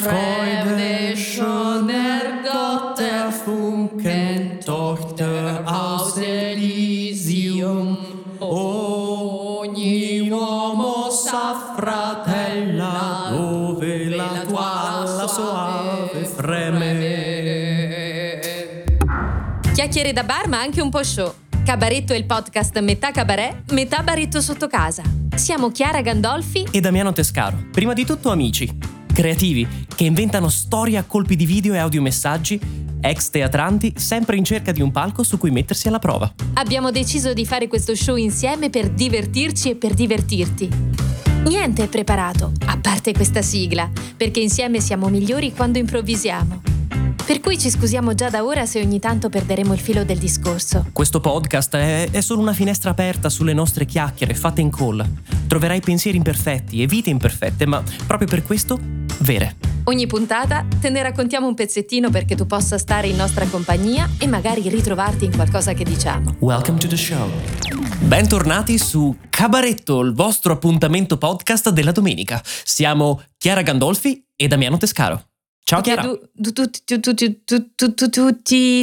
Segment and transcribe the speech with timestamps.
[0.00, 7.98] Freude schöner Gott erfunken, Tochter aus Elysium.
[8.38, 16.86] Ogni uomo sa, fratella, dove la tua alla soave freme.
[19.74, 21.34] Chiacchiere da bar ma anche un po' show.
[21.64, 25.02] Cabaretto è il podcast metà cabaret, metà baretto sotto casa.
[25.34, 27.64] Siamo Chiara Gandolfi e Damiano Tescaro.
[27.72, 29.66] Prima di tutto amici, creativi,
[29.96, 32.60] che inventano storie a colpi di video e audiomessaggi,
[33.00, 36.32] ex teatranti sempre in cerca di un palco su cui mettersi alla prova.
[36.54, 40.68] Abbiamo deciso di fare questo show insieme per divertirci e per divertirti.
[41.46, 46.77] Niente è preparato, a parte questa sigla, perché insieme siamo migliori quando improvvisiamo.
[47.28, 50.86] Per cui ci scusiamo già da ora se ogni tanto perderemo il filo del discorso.
[50.94, 55.06] Questo podcast è, è solo una finestra aperta sulle nostre chiacchiere fatte in call.
[55.46, 58.78] Troverai pensieri imperfetti e vite imperfette, ma proprio per questo
[59.18, 59.56] vere.
[59.84, 64.26] Ogni puntata te ne raccontiamo un pezzettino perché tu possa stare in nostra compagnia e
[64.26, 66.36] magari ritrovarti in qualcosa che diciamo.
[66.38, 67.28] Welcome to the show.
[67.98, 72.40] Bentornati su Cabaretto, il vostro appuntamento podcast della domenica.
[72.42, 75.24] Siamo Chiara Gandolfi e Damiano Tescaro.
[75.68, 76.00] Ciao Chiara.
[76.00, 78.80] Tutti tutti tutti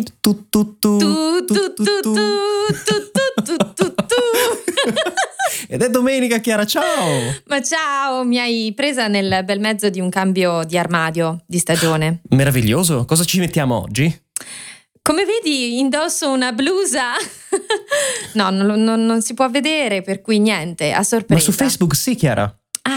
[5.67, 7.33] Ed è domenica Chiara, ciao!
[7.47, 12.21] Ma ciao, mi hai presa nel bel mezzo di un cambio di armadio di stagione.
[12.29, 14.21] Meraviglioso, cosa ci mettiamo oggi?
[15.01, 17.13] Come vedi, indosso una blusa.
[18.33, 21.33] no, non, non, non, si può vedere, per cui niente, a sorpresa.
[21.33, 22.55] Ma su Facebook sì, Chiara.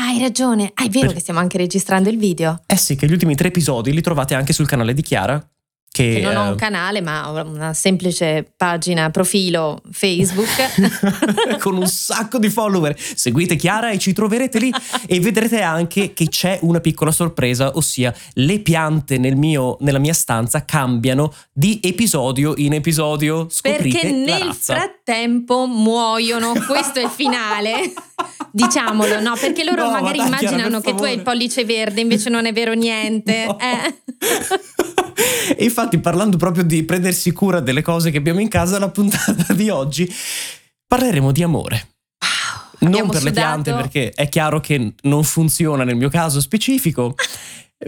[0.08, 0.70] Hai ragione.
[0.72, 1.16] Ah, è vero per...
[1.16, 2.62] che stiamo anche registrando il video.
[2.64, 5.46] Eh sì, che gli ultimi tre episodi li trovate anche sul canale di Chiara,
[5.86, 10.48] che, che non ho un eh, canale, ma ho una semplice pagina, profilo Facebook.
[11.60, 12.96] Con un sacco di follower.
[12.98, 14.72] Seguite Chiara e ci troverete lì
[15.06, 20.14] e vedrete anche che c'è una piccola sorpresa, ossia le piante nel mio, nella mia
[20.14, 23.46] stanza cambiano di episodio in episodio.
[23.50, 24.97] Scoprite Perché nel frattempo
[25.66, 27.92] muoiono, questo è il finale.
[28.50, 29.34] Diciamolo, no?
[29.38, 32.46] Perché loro no, magari dai, immaginano Chiara, che tu hai il pollice verde, invece non
[32.46, 33.46] è vero niente.
[33.48, 33.58] No.
[33.58, 33.94] Eh.
[35.56, 39.52] E infatti, parlando proprio di prendersi cura delle cose che abbiamo in casa, la puntata
[39.52, 40.12] di oggi
[40.86, 41.88] parleremo di amore.
[42.80, 43.24] Wow, non per sudato.
[43.24, 47.14] le piante, perché è chiaro che non funziona nel mio caso specifico.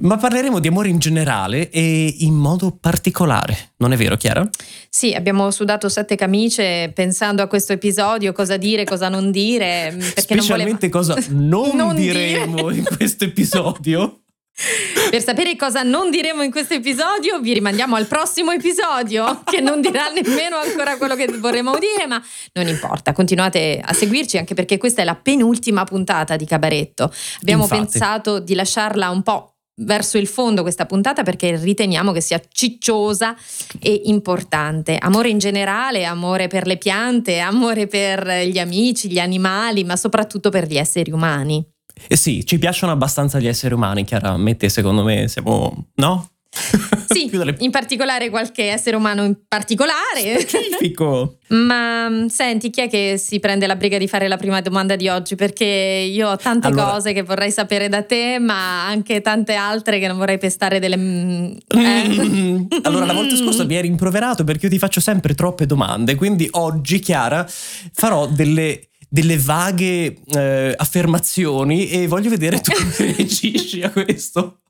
[0.02, 4.48] Ma parleremo di amore in generale e in modo particolare, non è vero Chiara?
[4.88, 9.96] Sì, abbiamo sudato sette camicie pensando a questo episodio, cosa dire, cosa non dire.
[10.00, 12.76] Specialmente non cosa non, non diremo dire.
[12.76, 14.20] in questo episodio.
[15.10, 19.80] Per sapere cosa non diremo in questo episodio, vi rimandiamo al prossimo episodio, che non
[19.80, 22.22] dirà nemmeno ancora quello che vorremmo dire, ma
[22.52, 27.12] non importa, continuate a seguirci anche perché questa è la penultima puntata di Cabaretto.
[27.40, 27.80] Abbiamo Infatti.
[27.82, 33.36] pensato di lasciarla un po' verso il fondo questa puntata perché riteniamo che sia cicciosa
[33.78, 34.96] e importante.
[34.98, 40.50] Amore in generale, amore per le piante, amore per gli amici, gli animali, ma soprattutto
[40.50, 41.64] per gli esseri umani.
[42.08, 46.28] Eh sì, ci piacciono abbastanza gli esseri umani, chiaramente, secondo me siamo, no?
[47.12, 47.28] Sì,
[47.58, 50.38] in particolare qualche essere umano in particolare.
[50.40, 51.38] Specifico.
[51.50, 54.94] Ma mm, senti, chi è che si prende la briga di fare la prima domanda
[54.94, 55.34] di oggi?
[55.34, 56.92] Perché io ho tante allora...
[56.92, 60.96] cose che vorrei sapere da te, ma anche tante altre che non vorrei pestare delle...
[60.96, 62.66] Mm, eh.
[62.82, 66.46] allora, la volta scorsa mi eri rimproverato perché io ti faccio sempre troppe domande, quindi
[66.52, 67.44] oggi, Chiara,
[67.92, 74.60] farò delle delle vaghe eh, affermazioni e voglio vedere tu come reagisci a questo.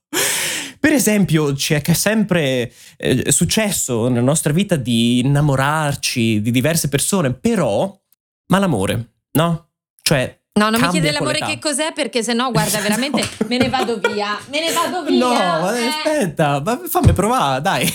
[0.81, 7.35] Per esempio, ci è sempre eh, successo nella nostra vita di innamorarci di diverse persone,
[7.35, 7.95] però,
[8.47, 9.69] ma l'amore, no?
[10.03, 13.47] Cioè, No, non mi chiede l'amore che cos'è perché sennò, guarda, veramente no.
[13.47, 14.37] me ne vado via.
[14.51, 15.59] Me ne vado via.
[15.61, 15.87] No, eh.
[15.87, 17.95] aspetta, fammi provare, dai.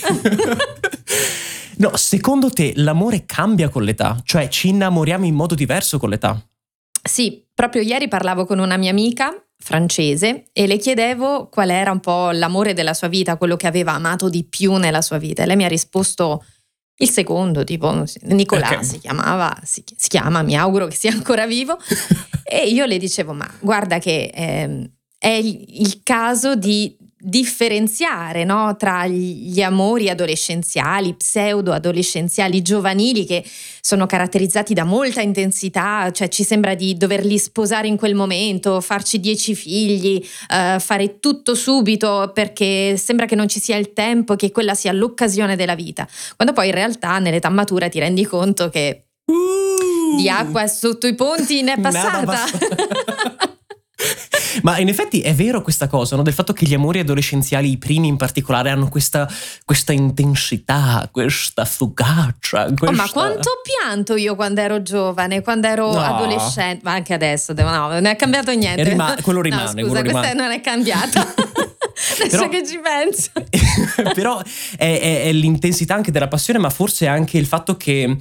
[1.78, 4.18] No, secondo te l'amore cambia con l'età?
[4.24, 6.42] Cioè ci innamoriamo in modo diverso con l'età?
[7.02, 12.00] Sì, proprio ieri parlavo con una mia amica francese e le chiedevo qual era un
[12.00, 15.42] po' l'amore della sua vita, quello che aveva amato di più nella sua vita.
[15.42, 16.44] E lei mi ha risposto
[16.98, 18.84] il secondo, tipo Nicolà okay.
[18.84, 21.78] si chiamava, si, si, chiama, mi auguro che sia ancora vivo.
[22.44, 26.96] e io le dicevo, ma guarda che eh, è il, il caso di
[27.28, 28.76] differenziare no?
[28.76, 33.44] tra gli amori adolescenziali, pseudo-adolescenziali, giovanili che
[33.80, 39.18] sono caratterizzati da molta intensità, cioè ci sembra di doverli sposare in quel momento, farci
[39.18, 44.52] dieci figli, uh, fare tutto subito perché sembra che non ci sia il tempo, che
[44.52, 46.06] quella sia l'occasione della vita,
[46.36, 51.14] quando poi in realtà nell'età matura ti rendi conto che uh, di acqua sotto i
[51.16, 52.44] ponti ne è passata.
[54.62, 56.22] Ma in effetti è vero questa cosa, no?
[56.22, 59.28] del fatto che gli amori adolescenziali, i primi in particolare, hanno questa,
[59.64, 62.64] questa intensità, questa fugacia.
[62.66, 62.86] Questa...
[62.88, 65.98] Oh, ma quanto ho pianto io quando ero giovane, quando ero No.
[66.00, 68.82] adolescente, ma anche adesso, devo- no, non è cambiato niente.
[68.84, 70.34] Rima- quello rimane, No, scusa, quello questa rimane.
[70.34, 71.20] non è cambiata.
[72.18, 73.30] adesso Però- che ci penso.
[74.14, 74.40] Però
[74.76, 78.16] è, è- è l'intensità anche della passione, ma forse anche il fatto che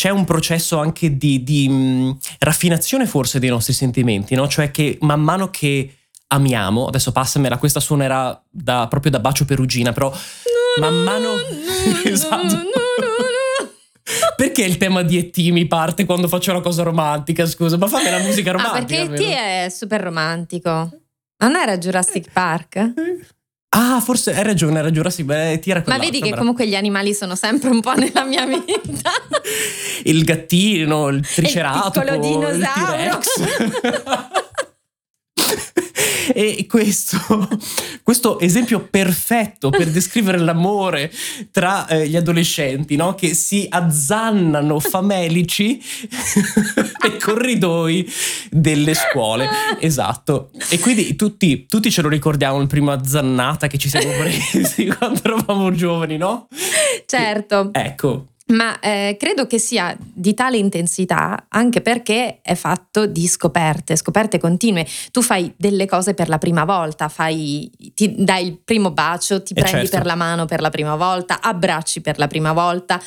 [0.00, 4.48] c'è un processo anche di, di, mh, raffinazione forse dei nostri sentimenti, no?
[4.48, 5.94] Cioè che man mano che
[6.28, 10.10] amiamo, adesso passamela, questa suonerà da- proprio da bacio perugina, però
[10.80, 11.32] man mano...
[12.04, 12.62] esatto.
[14.36, 15.36] Perché il tema di E.T.
[15.50, 17.76] mi parte quando faccio una cosa romantica, scusa?
[17.76, 19.02] Ma fammi la musica Ah, romantica.
[19.04, 19.64] perché ti almeno.
[19.66, 20.70] è super romantico.
[21.42, 22.92] Non era Jurassic Park?
[23.72, 26.38] Ah, forse hai ragione, era Jurassic Beh, ti era Ma vedi che bravo.
[26.38, 29.12] comunque gli animali sono sempre un po' nella mia vita.
[30.04, 33.18] il gattino, il triceratopo, il dinosauro.
[33.18, 34.40] T-Rex.
[36.34, 37.18] e questo,
[38.02, 41.12] questo esempio perfetto per descrivere l'amore
[41.50, 43.14] tra eh, gli adolescenti, no?
[43.14, 45.82] che si azzannano famelici
[47.02, 48.10] nei corridoi
[48.50, 49.48] delle scuole.
[49.80, 50.50] Esatto.
[50.68, 55.20] E quindi tutti, tutti ce lo ricordiamo il primo azzannata che ci siamo presi quando
[55.22, 56.48] eravamo giovani, no?
[57.06, 58.26] Certo, Ecco.
[58.50, 64.38] Ma eh, credo che sia di tale intensità anche perché è fatto di scoperte, scoperte
[64.38, 64.86] continue.
[65.10, 69.52] Tu fai delle cose per la prima volta, fai, ti dai il primo bacio, ti
[69.54, 69.96] Eh, prendi certo.
[69.96, 73.00] per la mano per la prima volta, abbracci per la prima volta,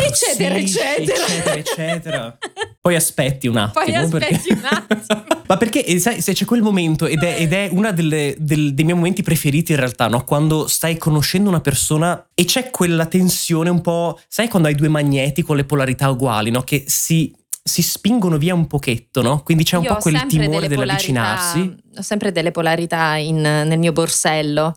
[0.00, 1.24] eccetera, eccetera.
[1.26, 2.38] eccetera, eccetera.
[2.80, 3.84] Poi aspetti un attimo.
[3.84, 5.24] Poi aspetti perché- un attimo.
[5.46, 8.94] Ma perché eh, sai, se c'è quel momento, ed è, ed è uno dei miei
[8.94, 10.24] momenti preferiti in realtà, no?
[10.24, 14.88] quando stai conoscendo una persona e c'è quella tensione un po', sai quando hai due
[14.88, 16.62] magneti con le polarità uguali, no?
[16.62, 19.42] che si, si spingono via un pochetto, no?
[19.42, 21.74] quindi c'è un Io po' quel timore dell'avvicinarsi.
[21.96, 24.76] Ho sempre delle polarità in- nel mio borsello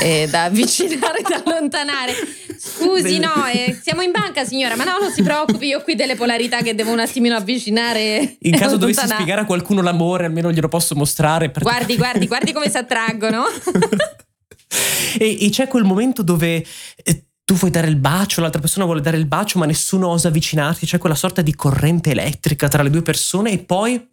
[0.00, 2.12] eh, da avvicinare, da allontanare.
[2.56, 5.94] Scusi, no, eh, siamo in banca, signora, ma no, non si preoccupi, io ho qui
[5.94, 8.36] delle polarità che devo un attimino avvicinare.
[8.40, 11.52] In caso dovessi spiegare a qualcuno l'amore, almeno glielo posso mostrare.
[11.54, 13.44] Guardi, guardi, guardi come si attraggono.
[15.18, 16.64] e, e c'è quel momento dove
[17.02, 20.28] eh, tu vuoi dare il bacio, l'altra persona vuole dare il bacio, ma nessuno osa
[20.28, 20.86] avvicinarti.
[20.86, 24.12] C'è quella sorta di corrente elettrica tra le due persone e poi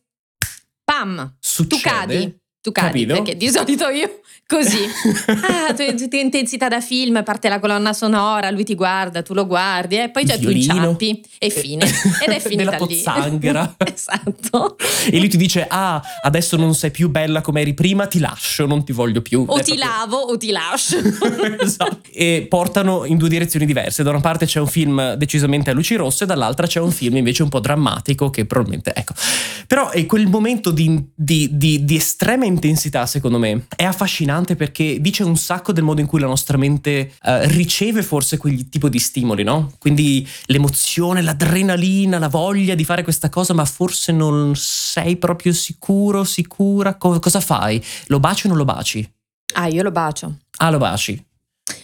[0.84, 1.82] Pam, succede.
[1.82, 2.41] tu cadi.
[2.62, 3.14] Tu cadi, Capito?
[3.16, 4.78] perché di solito io così.
[5.42, 9.46] Ah, tu, tu- intensità da film, parte la colonna sonora, lui ti guarda, tu lo
[9.48, 11.86] guardi e poi già tu inciampi e fine.
[12.24, 12.96] Ed è finita Della lì.
[12.96, 13.76] pozzanghera.
[13.94, 14.76] esatto.
[15.10, 18.66] E lui ti dice: Ah, adesso non sei più bella come eri prima, ti lascio,
[18.66, 19.44] non ti voglio più.
[19.48, 20.98] O È ti proprio- lavo o ti lascio.
[21.62, 22.02] Esatto.
[22.14, 24.04] E portano in due direzioni diverse.
[24.04, 27.42] Da una parte c'è un film decisamente a luci rosse, dall'altra c'è un film invece
[27.44, 29.14] un po' drammatico che probabilmente, ecco.
[29.68, 35.02] Però è quel momento di, di- di- di estrema intensità, secondo me, è affascinante perché
[35.02, 38.90] dice un sacco del modo in cui la nostra mente eh, riceve forse quel tipo
[38.90, 39.72] di stimoli, no?
[39.80, 46.24] Quindi l'emozione, l'adrenalina, la voglia di fare questa cosa, ma forse non sei proprio sicuro,
[46.24, 46.96] sicura.
[46.96, 47.84] Co- cosa fai?
[48.08, 49.10] Lo baci o non lo baci?
[49.54, 50.38] Ah, io lo bacio.
[50.58, 51.22] Ah, lo baci.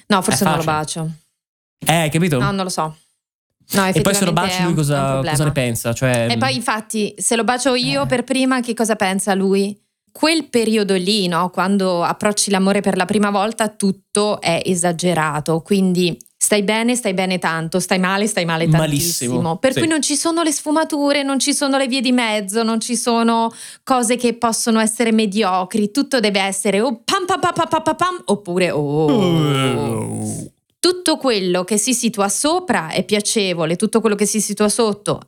[0.07, 1.11] No, forse non lo bacio.
[1.85, 2.39] Eh, hai capito?
[2.39, 2.95] No, non lo so.
[3.71, 5.93] No, e poi se lo baci lui cosa, cosa ne pensa?
[5.93, 8.05] Cioè, E poi infatti, se lo bacio io Eh.
[8.05, 9.77] per prima, che cosa pensa lui?
[10.17, 11.51] Quel periodo lì, no?
[11.51, 15.61] Quando approcci l'amore per la prima volta, tutto è esagerato.
[15.61, 19.33] Quindi stai bene, stai bene tanto, stai male, stai male tantissimo.
[19.33, 19.77] Malissimo, Per sì.
[19.77, 22.95] cui non ci sono le sfumature, non ci sono le vie di mezzo, non ci
[22.95, 25.91] sono cose che possono essere mediocri.
[25.91, 30.47] Tutto deve essere o pam pam pam pam pam pam, pam oppure oh.
[30.79, 35.21] Tutto quello che si situa sopra è piacevole, tutto quello che si situa sotto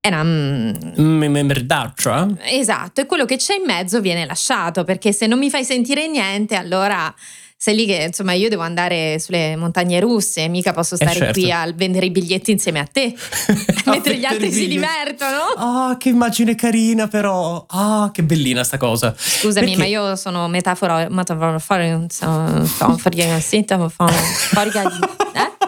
[0.00, 2.28] è una merdaccia?
[2.42, 6.08] Esatto, e quello che c'è in mezzo viene lasciato, perché se non mi fai sentire
[6.08, 7.14] niente, allora
[7.62, 11.38] sei lì che insomma io devo andare sulle montagne russe, mica posso stare certo.
[11.38, 13.14] qui a vendere i biglietti insieme a te,
[13.84, 15.42] mentre gli altri si divertono.
[15.56, 17.66] Ah, che immagine carina però.
[17.68, 19.14] Ah, che bellina sta cosa.
[19.14, 24.70] Scusami, Perché- ma io sono metafora, metafora, fuori, sono, sono fuori, sì, sono fuori, fuori
[24.70, 24.78] di-
[25.38, 25.59] eh?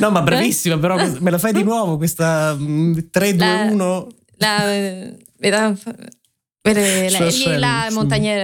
[0.00, 4.06] No, ma bravissima, però me la fai di nuovo questa mm, 3, 2, La- 1.
[4.38, 5.74] La, eh, veda-
[6.62, 7.86] vede- Sì, lì la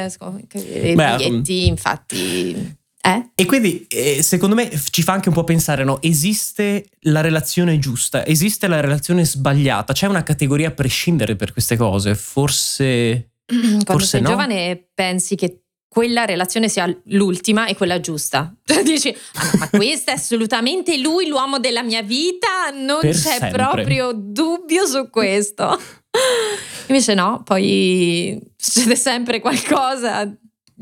[0.09, 2.79] scu- i Beh, biglietti, infatti...
[3.03, 3.31] Eh?
[3.35, 6.03] E quindi eh, secondo me ci fa anche un po' pensare, no?
[6.03, 11.77] Esiste la relazione giusta, esiste la relazione sbagliata, c'è una categoria a prescindere per queste
[11.77, 13.31] cose, forse...
[13.51, 14.29] Quando Forse sei no.
[14.29, 15.60] giovane pensi che
[15.93, 18.55] quella relazione sia l'ultima e quella giusta.
[18.65, 23.11] Cioè dici, "Ah, no, ma questo è assolutamente lui, l'uomo della mia vita, non Per
[23.15, 25.77] c'è sempre." proprio dubbio su questo.
[26.87, 30.33] Invece no, poi succede sempre qualcosa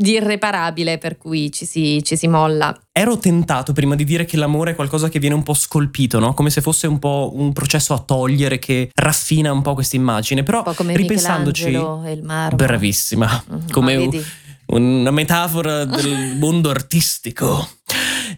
[0.00, 2.78] di irreparabile per cui ci si, ci si molla.
[2.92, 6.34] Ero tentato prima di dire che l'amore è qualcosa che viene un po' scolpito, no?
[6.34, 10.42] Come se fosse un po' un processo a togliere che raffina un po' questa immagine.
[10.44, 11.64] Però Un po' come ripensandoci,
[12.04, 12.56] e il marmo.
[12.56, 14.24] bravissima, Mhm, come ma vedi.
[14.68, 17.68] Una metafora del mondo artistico.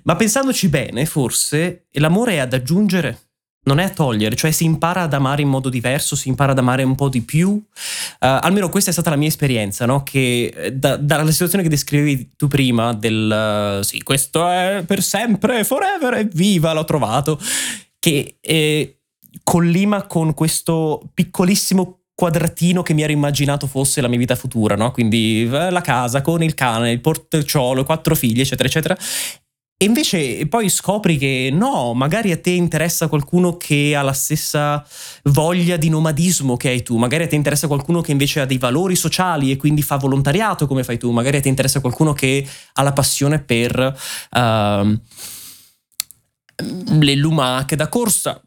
[0.04, 3.30] Ma pensandoci bene, forse l'amore è ad aggiungere,
[3.62, 6.58] non è a togliere, cioè si impara ad amare in modo diverso, si impara ad
[6.58, 7.62] amare un po' di più.
[8.20, 10.02] Eh, almeno questa è stata la mia esperienza, no?
[10.02, 15.02] Che eh, da- dalla situazione che descrivevi tu prima, del eh, sì, questo è per
[15.02, 17.38] sempre, forever, evviva, l'ho trovato,
[17.99, 19.00] che eh,
[19.42, 24.91] collima con questo piccolissimo quadratino che mi ero immaginato fosse la mia vita futura, no?
[24.91, 28.99] Quindi eh, la casa con il cane, il porticiolo, quattro figli, eccetera, eccetera.
[29.83, 34.87] E invece poi scopri che no, magari a te interessa qualcuno che ha la stessa
[35.23, 38.59] voglia di nomadismo che hai tu, magari a te interessa qualcuno che invece ha dei
[38.59, 42.47] valori sociali e quindi fa volontariato come fai tu, magari a te interessa qualcuno che
[42.75, 43.99] ha la passione per
[44.37, 45.00] ehm,
[46.99, 48.39] le lumache da corsa.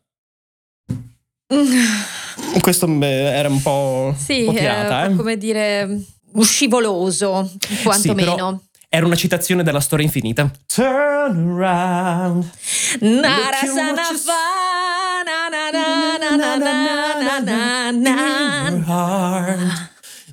[2.61, 4.15] Questo era un po'.
[4.17, 5.13] Sì, un po eh?
[5.15, 6.01] come dire
[6.41, 7.51] scivoloso,
[7.83, 8.61] quantomeno.
[8.63, 10.51] Sì, era una citazione della storia infinita.
[10.67, 12.49] Turn around.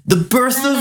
[0.05, 0.77] The birth of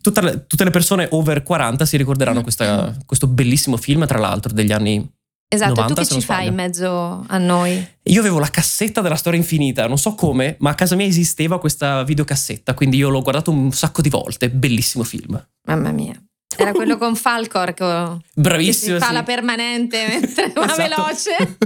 [0.00, 4.52] Tutte le, tutte le persone over 40 si ricorderanno questa, questo bellissimo film, tra l'altro,
[4.52, 5.08] degli anni
[5.52, 7.84] Esatto, 90, tu che ci fai in mezzo a noi?
[8.04, 11.58] Io avevo la cassetta della storia infinita, non so come, ma a casa mia esisteva
[11.58, 14.48] questa videocassetta, quindi io l'ho guardato un sacco di volte.
[14.48, 15.44] Bellissimo film.
[15.66, 16.14] Mamma mia.
[16.56, 18.98] Era quello con Falcor che, che si Bravissimo.
[19.00, 19.12] fa sì.
[19.12, 20.76] la permanente mentre va Esatto.
[20.76, 21.56] veloce.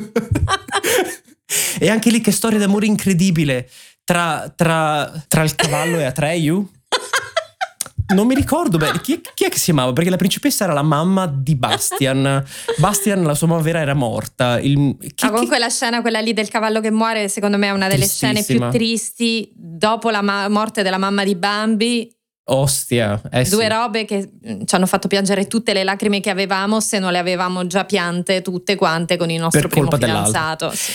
[1.79, 3.69] e anche lì che storia d'amore incredibile
[4.03, 6.71] tra, tra- tra il cavallo e Atreyu.
[8.06, 10.82] Non mi ricordo bene chi, chi è che si chiamava perché la principessa era la
[10.82, 12.44] mamma di Bastian.
[12.76, 14.58] Bastian, la sua mamma vera, era morta.
[14.61, 17.70] Il, chi- Ma comunque la scena, quella lì del cavallo che muore, secondo me è
[17.70, 22.06] una delle scene più tristi dopo la ma- morte della mamma di Bambi.
[22.06, 23.23] chi- Ostia.
[23.30, 23.52] eh sì.
[23.52, 27.11] Due robe che mm, ci hanno fatto piangere tutte le lacrime che avevamo se non
[27.11, 30.26] le avevamo già piante tutte quante con il nostro Per primo dell'altro.
[30.26, 30.70] fidanzato.
[30.73, 30.92] Sì.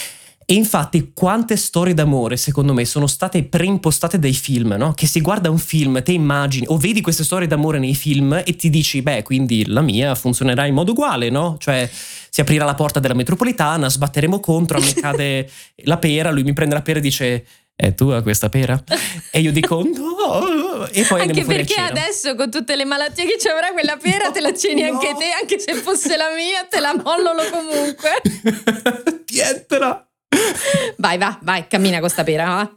[0.52, 4.94] E infatti quante storie d'amore secondo me sono state preimpostate dai film, no?
[4.94, 8.56] Che si guarda un film, te immagini o vedi queste storie d'amore nei film e
[8.56, 11.58] ti dici, beh, quindi la mia funzionerà in modo uguale, no?
[11.60, 11.88] Cioè
[12.32, 15.48] si aprirà la porta della metropolitana, sbatteremo contro, a me cade
[15.84, 18.84] la pera, lui mi prende la pera e dice, è tua questa pera?
[19.30, 20.88] E io dico, no!
[20.88, 24.40] E poi Anche perché adesso con tutte le malattie che ci avrà quella pera te
[24.42, 24.94] la tieni No.
[24.94, 28.20] anche te, anche se fosse la mia, te la mollolo comunque.
[29.26, 30.09] Tientela!
[30.98, 32.46] Vai, va, vai, cammina con sta pera.
[32.46, 32.72] va.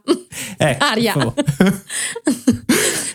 [0.57, 1.13] Ecco, Aria.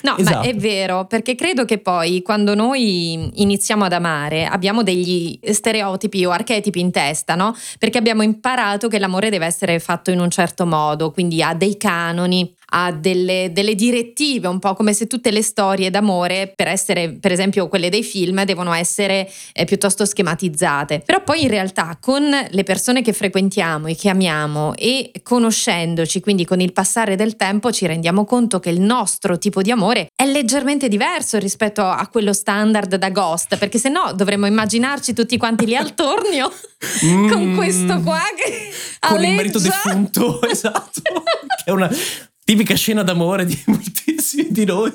[0.00, 0.46] No, ma Esatto.
[0.46, 6.30] è vero, perché credo che poi quando noi iniziamo ad amare abbiamo degli stereotipi o
[6.30, 7.54] archetipi in testa, no?
[7.78, 11.76] Perché abbiamo imparato che l'amore deve essere fatto in un certo modo, quindi ha dei
[11.76, 17.12] canoni, ha delle, delle direttive, un po' come se tutte le storie d'amore, per essere,
[17.12, 21.02] per esempio, quelle dei film, devono essere eh, piuttosto schematizzate.
[21.04, 26.44] Però poi in realtà con le persone che frequentiamo e che amiamo e conoscendoci, quindi
[26.44, 30.26] con il passare del tempo, ci rendiamo conto che il nostro tipo di amore è
[30.26, 35.66] leggermente diverso rispetto a quello standard da ghost, perché se no dovremmo immaginarci tutti quanti
[35.66, 36.50] lì al tornio
[37.00, 37.56] con Mm.
[37.56, 38.70] questo qua che
[39.00, 41.90] con il marito defunto, esatto, che è una
[42.48, 44.94] tipica scena d'amore di moltissimi di noi.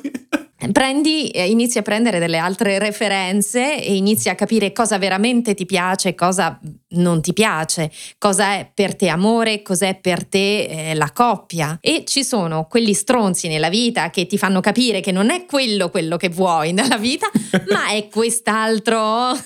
[0.72, 5.66] Prendi, eh, inizi a prendere delle altre referenze e inizi a capire cosa veramente ti
[5.66, 6.60] piace e cosa
[6.92, 11.78] non ti piace, cosa è per te amore, cos'è per te eh, la coppia.
[11.80, 15.90] E ci sono quegli stronzi nella vita che ti fanno capire che non è quello
[15.90, 17.30] quello che vuoi nella vita,
[17.70, 19.38] ma è quest'altro.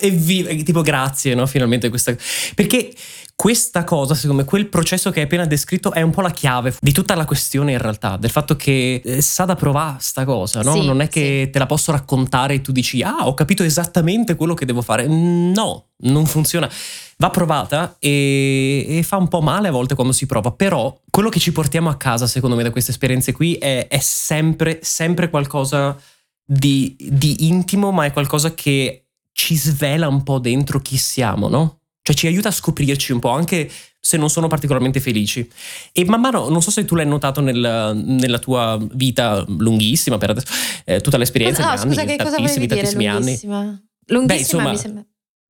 [0.00, 1.46] Evviva, tipo grazie, no?
[1.46, 2.14] Finalmente questa...
[2.54, 2.92] Perché
[3.40, 6.74] questa cosa, secondo me, quel processo che hai appena descritto è un po' la chiave
[6.78, 10.60] di tutta la questione in realtà, del fatto che eh, sa da provare sta cosa,
[10.60, 10.74] no?
[10.74, 14.34] Sì, non è che te la posso raccontare e tu dici, ah, ho capito esattamente
[14.34, 15.06] quello che devo fare.
[15.06, 16.68] No, non funziona.
[17.16, 21.30] Va provata e, e fa un po' male a volte quando si prova, però quello
[21.30, 25.30] che ci portiamo a casa, secondo me, da queste esperienze qui è, è sempre, sempre
[25.30, 25.96] qualcosa
[26.44, 31.79] di, di intimo, ma è qualcosa che ci svela un po' dentro chi siamo, no?
[32.02, 35.46] Cioè ci aiuta a scoprirci un po', anche se non sono particolarmente felici.
[35.92, 40.30] E man mano, non so se tu l'hai notato nel- nella tua vita lunghissima, per
[40.30, 40.46] adesso,
[40.86, 42.80] eh, tutta l'esperienza, no, gli scusa, anni, che cosa tantissimi, volevi dire?
[42.80, 43.24] tantissimi anni.
[43.24, 43.82] Lunghissima.
[44.06, 45.04] Lunghissima insomma, mi sembra.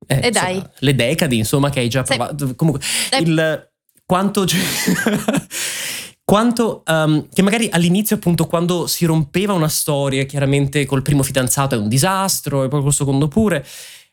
[0.07, 0.63] Eh, E insomma, dai.
[0.79, 2.55] le decadi, insomma, che hai già provato.
[2.57, 3.19] Comunque, Eh.
[3.21, 3.71] il-
[4.05, 4.45] quanto...
[6.25, 11.75] quanto um, che magari all'inizio appunto quando si rompeva una storia chiaramente col primo fidanzato
[11.75, 13.67] è un disastro e poi col secondo pure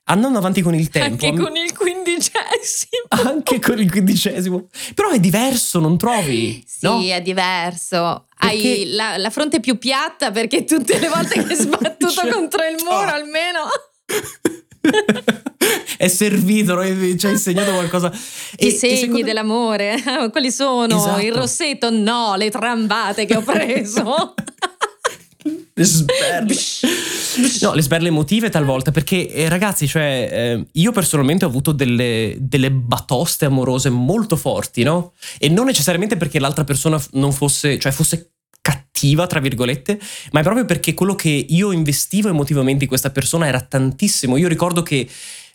[0.10, 5.20] andando avanti con il tempo anche con il quindicesimo anche con il quindicesimo però è
[5.20, 7.02] diverso non trovi sì no?
[7.02, 8.56] è diverso perché...
[8.56, 12.30] hai la, la, fronte più piatta perché tutte le volte che hai sbattuto cioè...
[12.30, 13.14] contro il muro oh.
[13.14, 13.60] almeno
[15.98, 16.82] è servito,
[17.18, 18.12] ci ha insegnato qualcosa.
[18.58, 19.24] I segni secondo...
[19.24, 20.96] dell'amore, quali sono?
[20.98, 21.22] Esatto.
[21.22, 21.90] Il rossetto?
[21.90, 24.34] No, le trambate che ho preso.
[25.74, 26.56] Le sberle.
[27.62, 32.36] no, le sberle emotive talvolta, perché eh, ragazzi, cioè, eh, io personalmente ho avuto delle,
[32.40, 35.14] delle, batoste amorose molto forti, no?
[35.38, 40.00] E non necessariamente perché l'altra persona non fosse, cioè fosse cattiva, tra virgolette,
[40.32, 44.36] ma è proprio perché quello che io investivo emotivamente in questa persona era tantissimo.
[44.38, 45.08] Io ricordo che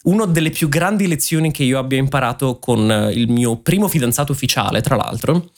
[0.04, 4.32] una delle più grandi lezioni che io abbia imparato con eh, il mio primo fidanzato
[4.32, 5.50] ufficiale, tra l'altro,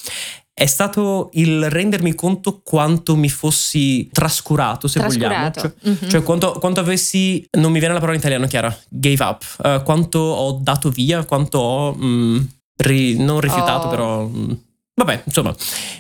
[0.55, 5.61] è stato il rendermi conto quanto mi fossi trascurato, se trascurato.
[5.61, 5.75] vogliamo.
[5.83, 6.11] Cioè, mm-hmm.
[6.11, 9.83] cioè quanto, quanto, avessi, non mi viene la parola in italiano, Chiara, gave up, uh,
[9.83, 12.39] quanto ho dato via, quanto ho, mm,
[12.77, 13.91] ri, non rifiutato, oh.
[13.91, 14.27] però...
[14.27, 14.53] Mm,
[14.95, 15.53] vabbè, insomma,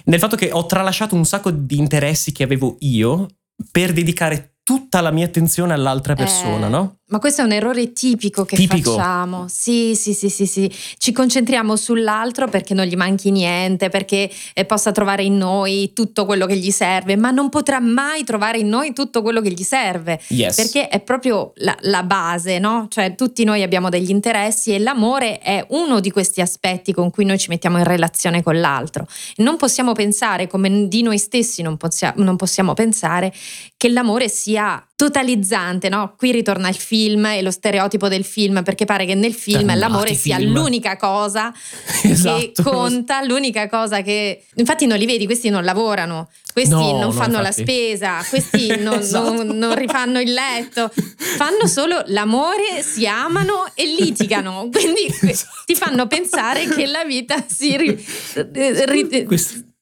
[0.04, 3.26] nel fatto che ho tralasciato un sacco di interessi che avevo io
[3.73, 6.99] per dedicare tutta la mia attenzione all'altra persona, eh, no?
[7.06, 8.92] Ma questo è un errore tipico che tipico.
[8.92, 9.44] facciamo.
[9.46, 10.73] Sì, sì, sì, sì, sì.
[10.96, 16.25] Ci concentriamo sull'altro perché non gli manchi niente, perché eh, possa trovare in noi tutto
[16.25, 19.62] quello che gli serve, ma non potrà mai trovare in noi tutto quello che gli
[19.62, 20.18] serve.
[20.28, 20.56] Yes.
[20.56, 22.87] Perché è proprio la, la base, no?
[22.88, 27.26] Cioè tutti noi abbiamo degli interessi e l'amore è uno di questi aspetti con cui
[27.26, 29.06] noi ci mettiamo in relazione con l'altro.
[29.37, 33.30] Non possiamo pensare, come di noi stessi non, possia- non possiamo pensare,
[33.76, 36.14] che l'amore sia totalizzante, no?
[36.16, 39.78] Qui ritorna il film e lo stereotipo del film, perché pare che nel film Tornati
[39.78, 40.52] l'amore sia film.
[40.52, 41.52] l'unica cosa
[42.02, 42.38] esatto.
[42.38, 44.44] che conta, l'unica cosa che...
[44.54, 49.00] Infatti non li vedi, questi non lavorano, questi no, non fanno la spesa, questi non,
[49.00, 49.32] esatto.
[49.32, 50.90] non, non, rifanno il letto,
[51.36, 55.62] fanno solo l'amore, si amano e litigano, quindi esatto.
[55.64, 59.26] ti fanno pensare che la vita si ri, ri,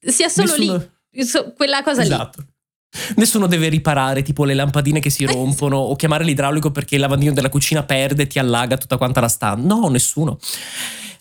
[0.01, 0.89] sia solo Nessuno...
[1.11, 2.41] lì, quella cosa esatto.
[2.41, 2.51] lì.
[3.17, 7.33] Nessuno deve riparare tipo le lampadine che si rompono o chiamare l'idraulico perché il lavandino
[7.33, 9.67] della cucina perde e ti allaga tutta quanta la stanza.
[9.67, 10.39] No, nessuno.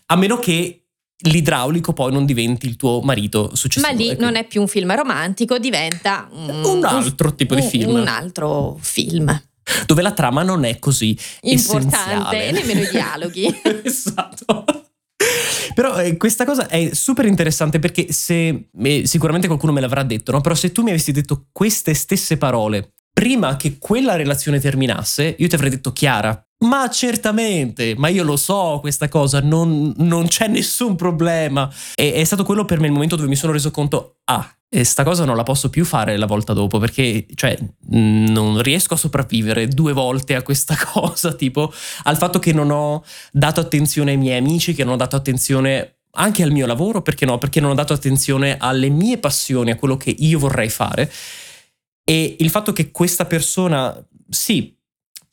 [0.06, 0.82] A meno che
[1.24, 3.92] l'idraulico poi non diventi il tuo marito successivo.
[3.92, 4.22] Ma lì ecco.
[4.22, 7.94] non è più un film romantico, diventa un, un altro un, tipo di film.
[7.94, 9.42] Un altro film.
[9.86, 13.60] Dove la trama non è così importante, nemmeno i dialoghi.
[13.84, 14.64] esatto.
[15.74, 20.32] Però eh, questa cosa è super interessante perché se eh, sicuramente qualcuno me l'avrà detto,
[20.32, 20.40] no?
[20.40, 25.48] Però se tu mi avessi detto queste stesse parole prima che quella relazione terminasse, io
[25.48, 30.48] ti avrei detto Chiara, ma certamente, ma io lo so questa cosa, non, non c'è
[30.48, 31.72] nessun problema.
[31.94, 34.84] E è stato quello per me il momento dove mi sono reso conto, ah, e
[34.84, 38.96] sta cosa non la posso più fare la volta dopo perché cioè, non riesco a
[38.96, 41.72] sopravvivere due volte a questa cosa, tipo
[42.04, 45.98] al fatto che non ho dato attenzione ai miei amici, che non ho dato attenzione
[46.12, 47.38] anche al mio lavoro, perché no?
[47.38, 51.10] Perché non ho dato attenzione alle mie passioni, a quello che io vorrei fare.
[52.04, 53.94] E il fatto che questa persona,
[54.28, 54.74] sì,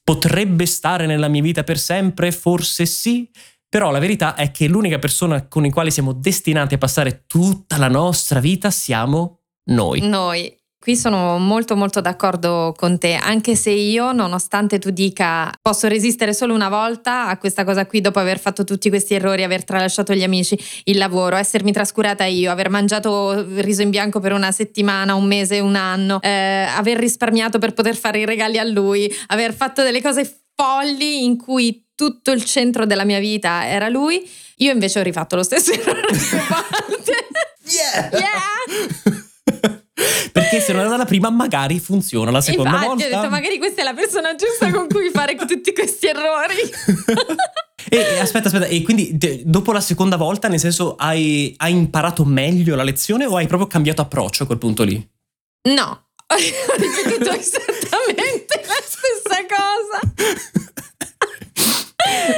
[0.10, 3.30] potrebbe stare nella mia vita per sempre, forse sì,
[3.69, 7.78] però la verità è che l'unica persona con i quali siamo destinati a passare tutta
[7.78, 10.00] la nostra vita siamo noi.
[10.02, 10.59] Noi.
[10.82, 16.34] Qui sono molto molto d'accordo con te, anche se io, nonostante tu dica posso resistere
[16.34, 20.13] solo una volta a questa cosa qui dopo aver fatto tutti questi errori, aver tralasciato
[20.13, 25.15] gli amici, il lavoro, essermi trascurata io, aver mangiato riso in bianco per una settimana,
[25.15, 29.54] un mese, un anno, eh, aver risparmiato per poter fare i regali a lui, aver
[29.54, 34.26] fatto delle cose folli in cui tutto il centro della mia vita era lui,
[34.60, 37.28] io invece ho rifatto lo stesso errore più volte.
[37.65, 38.10] Yeah!
[38.13, 39.78] yeah!
[40.32, 43.06] Perché se non era la prima, magari funziona la seconda Infatti, volta.
[43.06, 46.56] ho detto, magari questa è la persona giusta con cui fare tutti questi errori.
[47.90, 52.24] e, aspetta, aspetta, e quindi de, dopo la seconda volta, nel senso, hai, hai, imparato
[52.24, 54.96] meglio la lezione o hai proprio cambiato approccio a quel punto lì?
[55.70, 60.00] No, ho ripetuto esattamente la stessa cosa.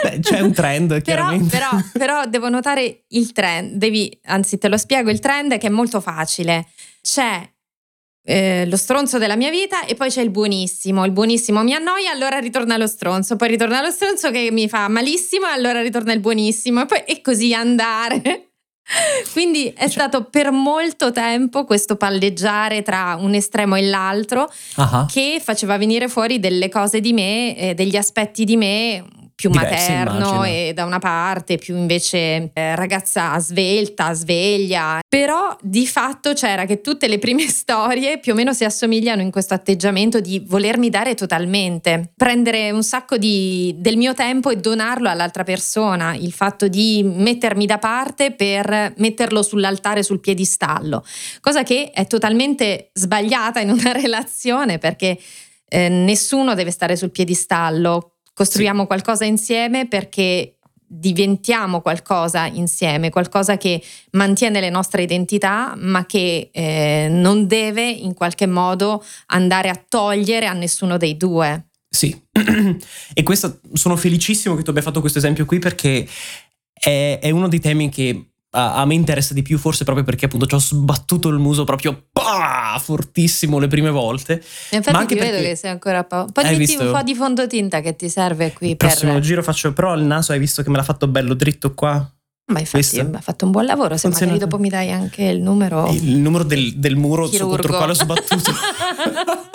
[0.04, 1.56] Beh, c'è un trend, chiaramente.
[1.56, 5.67] Però, però, però devo notare il trend, devi, anzi te lo spiego, il trend che
[5.67, 6.67] è molto facile.
[7.01, 7.49] C'è
[8.23, 11.03] eh, lo stronzo della mia vita e poi c'è il buonissimo.
[11.05, 13.35] Il buonissimo mi annoia, allora ritorna lo stronzo.
[13.35, 16.81] Poi ritorna lo stronzo che mi fa malissimo, allora ritorna il buonissimo.
[16.81, 18.51] E poi è così andare.
[19.31, 19.89] Quindi è cioè.
[19.89, 25.05] stato per molto tempo questo palleggiare tra un estremo e l'altro uh-huh.
[25.05, 29.03] che faceva venire fuori delle cose di me, eh, degli aspetti di me
[29.41, 30.43] più Diverse, materno immagino.
[30.45, 34.99] e da una parte più invece eh, ragazza svelta, sveglia.
[35.08, 39.32] Però di fatto c'era che tutte le prime storie più o meno si assomigliano in
[39.32, 45.10] questo atteggiamento di volermi dare totalmente, prendere un sacco di- del mio tempo e donarlo
[45.10, 51.04] all'altra persona, il fatto di mettermi da parte per metterlo sull'altare, sul piedistallo,
[51.39, 55.17] cosa che è totalmente sbagliata in una relazione perché
[55.73, 60.58] eh, nessuno deve stare sul piedistallo, costruiamo qualcosa insieme perché
[60.94, 68.13] diventiamo qualcosa insieme, qualcosa che mantiene le nostre identità, ma che eh, non deve in
[68.13, 71.67] qualche modo andare a togliere a nessuno dei due.
[71.88, 72.20] Sì,
[73.13, 76.06] e questo sono felicissimo che tu abbia fatto questo esempio qui perché
[76.74, 80.25] è, è uno dei temi che a, a me interessa di più, forse proprio perché
[80.25, 84.41] appunto ci ho sbattuto il muso proprio pah, fortissimo le prime volte.
[84.69, 86.27] E Infatti Ma anche ti vedo perché- che sei ancora po'.
[86.31, 86.91] Poi Hai metti un visto?
[86.93, 88.89] po' di fondotinta che ti serve qui Il per.
[88.89, 92.09] prossimo giro faccio, però il naso hai visto che me l'ha fatto bello dritto qua.
[92.51, 93.95] Ma infatti ha fatto un buon lavoro.
[93.95, 94.33] Se Funziona.
[94.33, 95.87] magari dopo mi dai anche il numero.
[95.89, 98.51] Il numero del, del muro contro il quale ho sbattuto.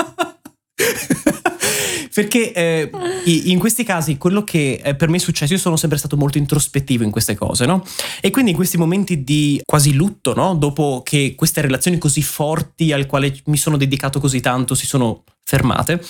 [2.16, 2.90] Perché eh,
[3.26, 7.04] in questi casi quello che per me è successo, io sono sempre stato molto introspettivo
[7.04, 7.84] in queste cose, no?
[8.22, 10.54] E quindi in questi momenti di quasi lutto, no?
[10.54, 15.24] Dopo che queste relazioni così forti al quale mi sono dedicato così tanto si sono
[15.44, 16.02] fermate,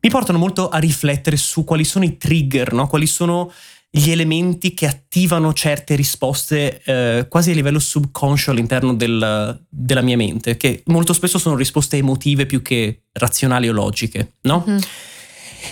[0.00, 2.86] mi portano molto a riflettere su quali sono i trigger, no?
[2.86, 3.52] Quali sono
[3.92, 10.16] gli elementi che attivano certe risposte eh, quasi a livello subconscio all'interno del- della mia
[10.16, 14.62] mente, che molto spesso sono risposte emotive più che razionali o logiche, no?
[14.66, 14.78] Mhm.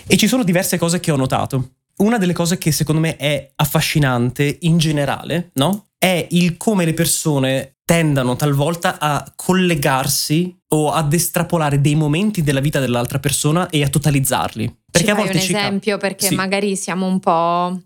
[0.06, 1.74] E ci sono diverse cose che ho notato.
[1.98, 5.86] Una delle cose che secondo me è affascinante in generale, no?
[5.96, 12.60] È il come le persone tendano talvolta a collegarsi o ad estrapolare dei momenti della
[12.60, 14.76] vita dell'altra persona e a totalizzarli.
[14.90, 16.34] Perché ci a volte un ci esempio perché Sì.
[16.34, 17.80] magari siamo un po'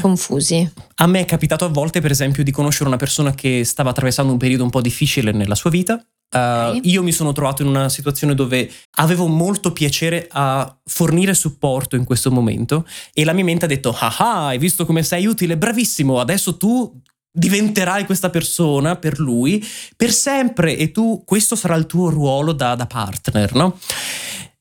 [0.00, 0.70] confusi.
[0.96, 4.32] A me è capitato a volte, per esempio, di conoscere una persona che stava attraversando
[4.32, 5.94] un periodo un po' difficile nella sua vita.
[6.30, 6.80] Uh, Ok.
[6.82, 12.04] Io mi sono trovato in una situazione dove avevo molto piacere a fornire supporto in
[12.04, 15.56] questo momento e la mia mente ha detto, ah ah, hai visto come sei utile,
[15.56, 17.00] bravissimo, adesso tu
[17.30, 19.64] diventerai questa persona per lui
[19.96, 23.78] per sempre e tu, questo sarà il tuo ruolo da, da partner, no?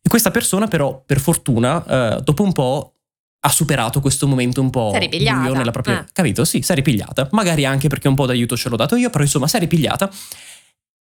[0.01, 2.93] E questa persona però, per fortuna, eh, dopo un po'
[3.47, 5.99] ha superato questo momento un po' buio nella propria...
[5.99, 6.05] Ah.
[6.11, 6.43] Capito?
[6.43, 7.29] Sì, si è ripigliata.
[7.31, 10.11] Magari anche perché un po' d'aiuto ce l'ho dato io, però insomma si è ripigliata.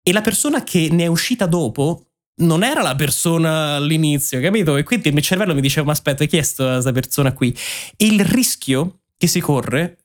[0.02, 2.04] E la persona che ne è uscita dopo
[2.40, 4.76] non era la persona all'inizio, capito?
[4.76, 7.56] E quindi il mio cervello mi diceva, ma aspetta, chi è sta questa persona qui?
[7.96, 9.98] E il rischio che si corre,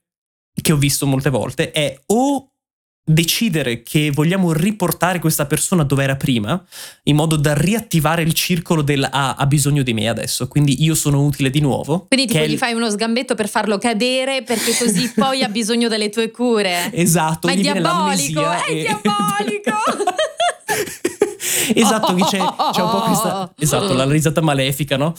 [0.60, 2.53] che ho visto molte volte, è o
[3.06, 6.62] decidere che vogliamo riportare questa persona dove era prima,
[7.04, 10.94] in modo da riattivare il circolo del ah, ha bisogno di me adesso, quindi io
[10.94, 12.06] sono utile di nuovo.
[12.08, 16.08] Quindi tipo gli fai uno sgambetto per farlo cadere perché così poi ha bisogno delle
[16.08, 16.90] tue cure.
[16.92, 19.72] Esatto, Ma è diabolico, è e- diabolico.
[21.74, 25.14] esatto, che c'è, c'è un po' questa esatto, la risata malefica, no?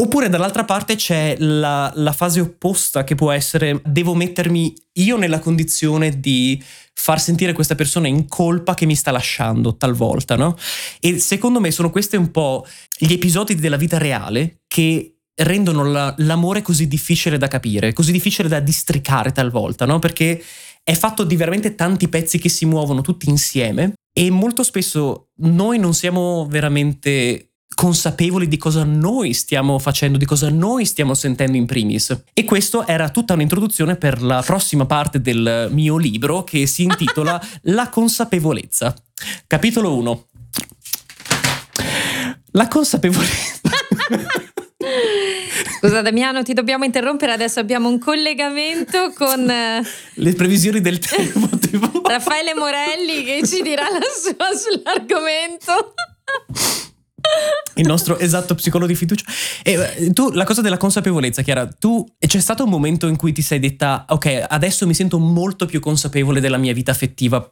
[0.00, 5.40] Oppure dall'altra parte c'è la, la fase opposta che può essere devo mettermi io nella
[5.40, 6.62] condizione di
[6.94, 10.56] far sentire questa persona in colpa che mi sta lasciando talvolta, no?
[11.00, 12.64] E secondo me sono questi un po'
[12.96, 18.48] gli episodi della vita reale che rendono la- l'amore così difficile da capire, così difficile
[18.48, 19.98] da districare talvolta, no?
[19.98, 20.40] Perché
[20.84, 25.80] è fatto di veramente tanti pezzi che si muovono tutti insieme e molto spesso noi
[25.80, 31.64] non siamo veramente consapevoli di cosa noi stiamo facendo, di cosa noi stiamo sentendo in
[31.64, 32.24] primis.
[32.32, 37.40] E questo era tutta un'introduzione per la prossima parte del mio libro che si intitola
[37.70, 38.92] La consapevolezza.
[39.46, 40.26] Capitolo 1.
[42.50, 43.60] La consapevolezza.
[45.78, 51.56] Scusa Damiano, ti dobbiamo interrompere, adesso abbiamo un collegamento con eh, Le previsioni del tempo.
[51.64, 52.02] tipo.
[52.02, 55.94] Raffaele Morelli che ci dirà la sua sull'argomento.
[57.78, 59.24] Il nostro esatto psicologo di fiducia.
[59.62, 63.32] E eh, tu, la cosa della consapevolezza, Chiara, tu c'è stato un momento in cui
[63.32, 67.48] ti sei detta, ok, adesso mi sento molto più consapevole della mia vita affettiva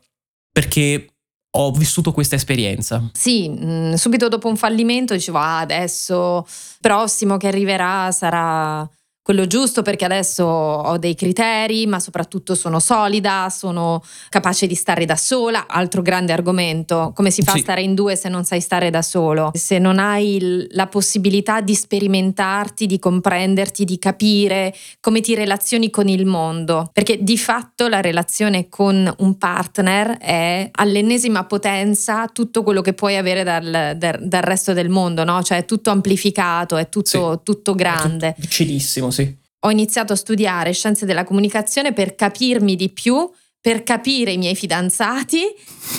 [0.52, 1.10] perché
[1.58, 3.08] ho vissuto questa esperienza.
[3.12, 6.46] Sì, mh, subito dopo un fallimento dicevo ah, adesso
[6.80, 8.88] prossimo che arriverà sarà
[9.26, 15.04] quello giusto perché adesso ho dei criteri, ma soprattutto sono solida, sono capace di stare
[15.04, 15.66] da sola.
[15.66, 17.58] Altro grande argomento, come si fa Sì.
[17.58, 19.50] a stare in due se non sai stare da solo?
[19.54, 26.06] Se non hai la possibilità di sperimentarti, di comprenderti, di capire come ti relazioni con
[26.08, 26.88] il mondo.
[26.92, 33.16] Perché di fatto la relazione con un partner è all'ennesima potenza tutto quello che puoi
[33.16, 35.42] avere dal, dal- dal resto del mondo, no?
[35.42, 38.36] Cioè è tutto amplificato, è tutto, tutto grande.
[38.38, 39.44] Vicinissimo, sì.
[39.60, 43.28] Ho iniziato a studiare scienze della comunicazione per capirmi di più,
[43.60, 45.40] per capire i miei fidanzati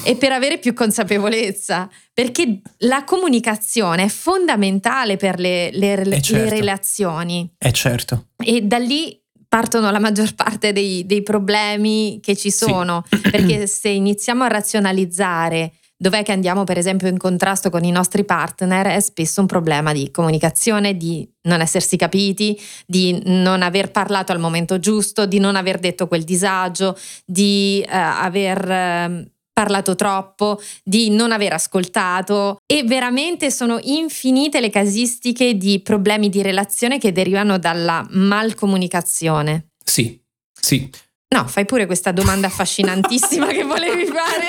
[0.06, 6.22] e per avere più consapevolezza, perché la comunicazione è fondamentale per le, le- Eh, le
[6.22, 6.50] certo.
[6.56, 8.28] relazioni Eh certo.
[8.38, 12.58] e da lì partono la maggior parte dei, dei problemi che ci Sì.
[12.66, 17.92] sono, perché se iniziamo a razionalizzare dov'è che andiamo per esempio in contrasto con i
[17.92, 23.92] nostri partner è spesso un problema di comunicazione, di non essersi capiti, di non aver
[23.92, 29.96] parlato al momento giusto, di non aver detto quel disagio, di eh, aver eh, parlato
[29.96, 37.00] troppo, di non aver ascoltato e veramente sono infinite le casistiche di problemi di relazione
[37.00, 39.70] che derivano dalla malcomunicazione.
[39.84, 40.22] Sì,
[40.54, 40.88] sì.
[41.30, 44.48] No, fai pure questa domanda affascinantissima che volevi fare.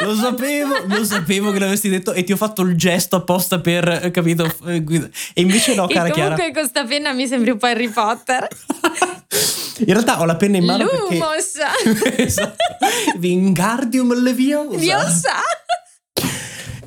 [0.04, 3.88] Lo sapevo, lo sapevo che l'avresti detto e ti ho fatto il gesto apposta per,
[4.04, 4.44] eh, capito?
[4.66, 4.82] eh,
[5.32, 6.34] E invece no, e cara Chiara.
[6.34, 8.46] comunque con sta penna mi sembri un po' Harry Potter.
[9.80, 11.14] In realtà ho la penna in mano perché...
[11.14, 11.52] Lumos.
[12.16, 12.56] esatto.
[13.18, 14.76] Wingardium Leviosa.
[14.76, 15.34] Diosa.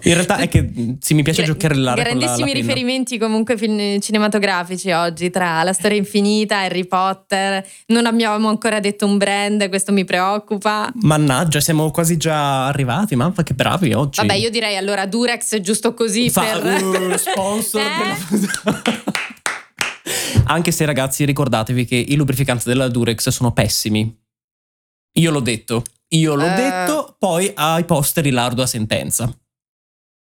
[0.06, 2.68] In realtà è che sì, mi piace Gra- giocherellare con la, la Grandissimi penna.
[2.68, 7.66] riferimenti comunque film cinematografici oggi tra La storia infinita, Harry Potter.
[7.88, 10.92] Non abbiamo ancora detto un brand, questo mi preoccupa.
[11.02, 14.20] Mannaggia, siamo quasi già arrivati, mamma che bravi oggi.
[14.20, 17.82] Vabbè, io direi allora Durex giusto così Fa- per uh, sponsor
[18.34, 18.38] Eh?
[18.38, 18.82] della-
[20.46, 24.14] Anche se ragazzi ricordatevi che i lubrificanti della Durex sono pessimi.
[25.18, 26.56] Io l'ho detto, io l'ho Eh.
[26.56, 29.32] detto, poi ai posteri l'ardua sentenza.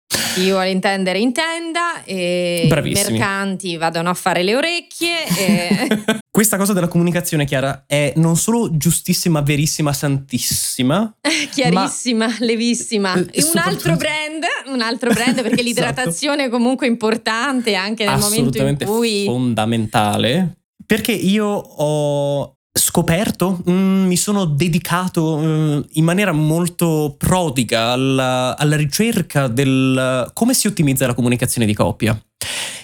[0.08, 6.04] Chi vuole intendere intenda e i mercanti vadano a fare le orecchie e
[6.38, 11.16] Questa cosa della comunicazione, Chiara, è non solo giustissima, verissima, santissima,
[11.52, 13.16] chiarissima, levissima.
[13.16, 15.64] Eh, E un soprattutto- altro brand, un altro brand perché Esatto.
[15.64, 20.58] l'idratazione è comunque importante anche nel momento in assolutamente cui fondamentale.
[20.86, 28.76] Perché io ho scoperto, mm, mi sono dedicato mm, in maniera molto prodiga alla, alla
[28.76, 32.20] ricerca del come si ottimizza la comunicazione di coppia.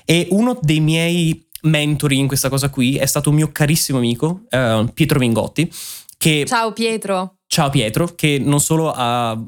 [0.05, 4.41] E uno dei miei mentori in questa cosa qui è stato un mio carissimo amico,
[4.49, 5.71] eh, Pietro Mingotti,
[6.17, 7.35] che Ciao Pietro.
[7.53, 9.39] Ciao Pietro, che non solo ha-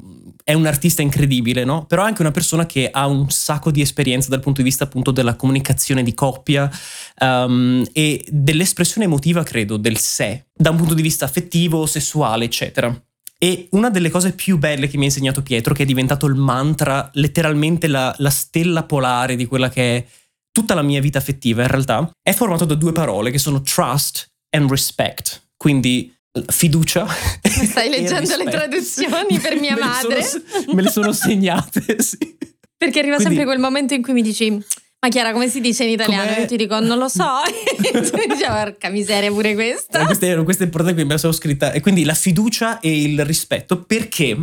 [0.44, 1.86] è un artista incredibile, no?
[1.86, 4.84] Però è anche una persona che ha un sacco di esperienza dal punto di vista
[4.84, 6.70] appunto della comunicazione di coppia
[7.18, 12.96] ehm, e dell'espressione emotiva, credo, del sé, da un punto di vista affettivo, sessuale, eccetera.
[13.38, 16.36] E una delle cose più belle che mi ha insegnato Pietro, che è diventato il
[16.36, 20.06] mantra, letteralmente la, la stella polare di quella che è
[20.52, 24.30] tutta la mia vita affettiva, in realtà, è formato da due parole che sono trust
[24.50, 25.42] and respect.
[25.56, 26.14] Quindi
[26.48, 27.06] fiducia.
[27.42, 30.22] Stai leggendo le traduzioni per mia Me le madre?
[30.22, 30.42] sono-
[30.74, 32.36] me le sono segnate, sì.
[32.76, 34.50] Perché arriva Quindi- sempre quel momento in cui mi dici
[34.98, 36.26] ma Chiara come si dice in italiano?
[36.26, 36.40] Com'è?
[36.40, 37.24] Io ti dico non lo so.
[37.46, 40.00] e tu dici porca miseria pure questa.
[40.00, 41.72] Eh, Questa è, questa è importante, quindi me la sono scritta.
[41.72, 44.36] E quindi la fiducia e il rispetto, perché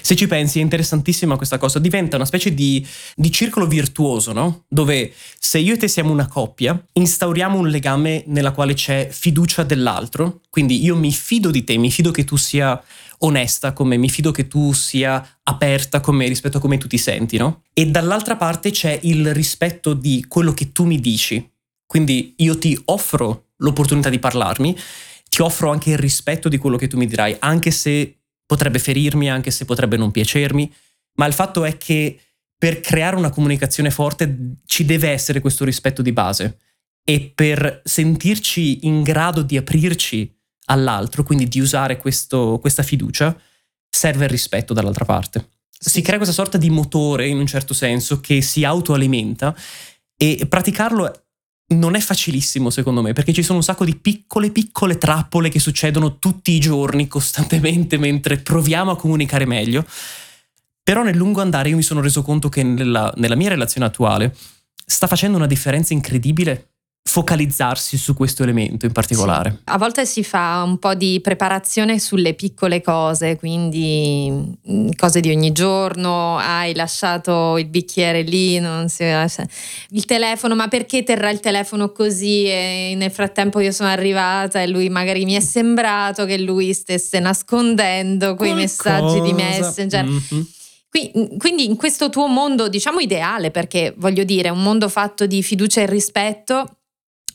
[0.00, 4.64] se ci pensi è interessantissima questa cosa, diventa una specie di, di circolo virtuoso, no?
[4.68, 9.62] Dove se io e te siamo una coppia, instauriamo un legame nella quale c'è fiducia
[9.62, 12.82] dell'altro, quindi io mi fido di te, mi fido che tu sia
[13.18, 16.86] onesta con me, mi fido che tu sia aperta con me rispetto a come tu
[16.86, 17.62] ti senti, no?
[17.72, 21.50] E dall'altra parte c'è il rispetto di quello che tu mi dici.
[21.86, 24.76] Quindi io ti offro l'opportunità di parlarmi,
[25.28, 28.16] ti offro anche il rispetto di quello che tu mi dirai, anche se
[28.46, 30.72] potrebbe ferirmi, anche se potrebbe non piacermi,
[31.16, 32.20] ma il fatto è che
[32.58, 36.58] per creare una comunicazione forte ci deve essere questo rispetto di base
[37.04, 40.32] e per sentirci in grado di aprirci
[40.66, 43.38] all'altro, quindi di usare questo- questa fiducia,
[43.88, 45.48] serve il rispetto dall'altra parte.
[45.78, 49.54] Si crea questa sorta di motore, in un certo senso, che si autoalimenta
[50.16, 51.25] e praticarlo
[51.68, 55.58] non è facilissimo secondo me, perché ci sono un sacco di piccole, piccole trappole che
[55.58, 59.84] succedono tutti i giorni, costantemente, mentre proviamo a comunicare meglio.
[60.82, 64.36] Però nel lungo andare io mi sono reso conto che nella, nella mia relazione attuale
[64.84, 66.75] sta facendo una differenza incredibile
[67.16, 69.60] focalizzarsi su questo elemento in particolare.
[69.64, 74.30] A volte si fa un po' di preparazione sulle piccole cose, quindi
[74.70, 79.46] mm, cose di ogni giorno, hai lasciato il bicchiere lì, non si lascia-
[79.92, 84.66] il telefono, ma perché terrà il telefono così e nel frattempo io sono arrivata e
[84.66, 89.58] lui magari mi è sembrato che lui stesse nascondendo quei messaggi di Qualcosa.
[89.64, 90.04] messenger.
[90.04, 90.46] Mhm.
[90.90, 95.42] Qui- Quindi in questo tuo mondo, diciamo ideale, perché voglio dire, un mondo fatto di
[95.42, 96.76] fiducia e rispetto,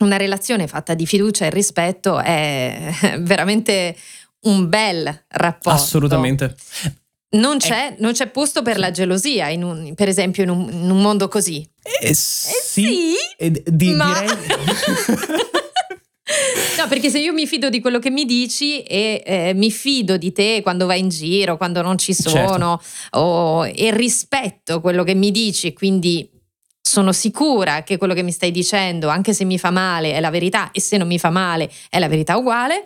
[0.03, 3.95] una relazione fatta di fiducia e rispetto è veramente
[4.41, 5.69] un bel rapporto.
[5.81, 6.55] Assolutamente.
[7.33, 10.89] Non c'è, non c'è posto per la gelosia, in un- per esempio, in un, in
[10.91, 11.65] un mondo così.
[12.01, 14.37] Eh, Eh sì, e d- di- ma- direi...
[16.77, 20.15] No, perché se io mi fido di quello che mi dici e eh, mi fido
[20.17, 23.17] di te quando vai in giro, quando non ci sono, certo.
[23.17, 26.27] o, e rispetto quello che mi dici, quindi
[26.81, 30.29] sono sicura che quello che mi stai dicendo, anche se mi fa male, è la
[30.29, 32.83] verità e se non mi fa male è la verità uguale,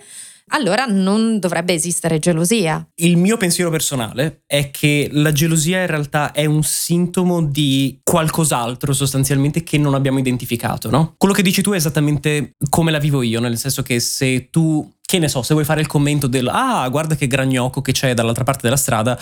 [0.50, 2.88] allora non dovrebbe esistere gelosia.
[2.96, 8.94] Il mio pensiero personale è che la gelosia in realtà è un sintomo di qualcos'altro
[8.94, 11.16] sostanzialmente che non abbiamo identificato, no?
[11.18, 14.94] Quello che dici tu è esattamente come la vivo io, nel senso che se tu,
[15.02, 18.14] che ne so, se vuoi fare il commento del ah, guarda che gragnocco che c'è
[18.14, 19.20] dall'altra parte della strada,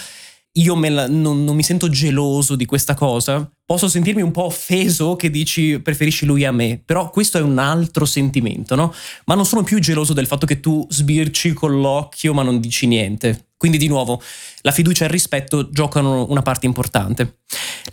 [0.56, 5.16] io la, non, non, mi sento geloso di questa cosa, posso sentirmi un po' offeso
[5.16, 8.94] che dici preferisci lui a me, però questo è un altro sentimento, no?
[9.26, 12.86] Ma non sono più geloso del fatto che tu sbirci con l'occhio ma non dici
[12.86, 13.48] niente.
[13.58, 14.22] Quindi di nuovo,
[14.62, 17.40] la fiducia e il rispetto giocano una parte importante.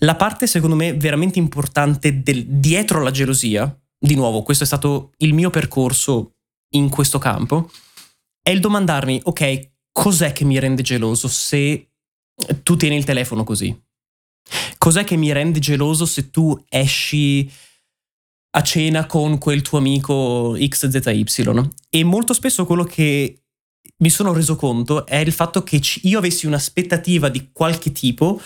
[0.00, 5.12] La parte secondo me veramente importante del, dietro la gelosia, di nuovo, questo è stato
[5.18, 6.32] il mio percorso
[6.74, 7.70] in questo campo,
[8.42, 11.89] è il domandarmi, ok, cos'è che mi rende geloso se
[12.62, 13.76] tu tieni il telefono così.
[14.78, 17.50] Cos'è che mi rende geloso se tu esci
[18.52, 21.70] a cena con quel tuo amico XZY?
[21.88, 23.42] E molto spesso quello che
[23.98, 28.40] mi sono reso conto è il fatto che io avessi un'aspettativa di qualche tipo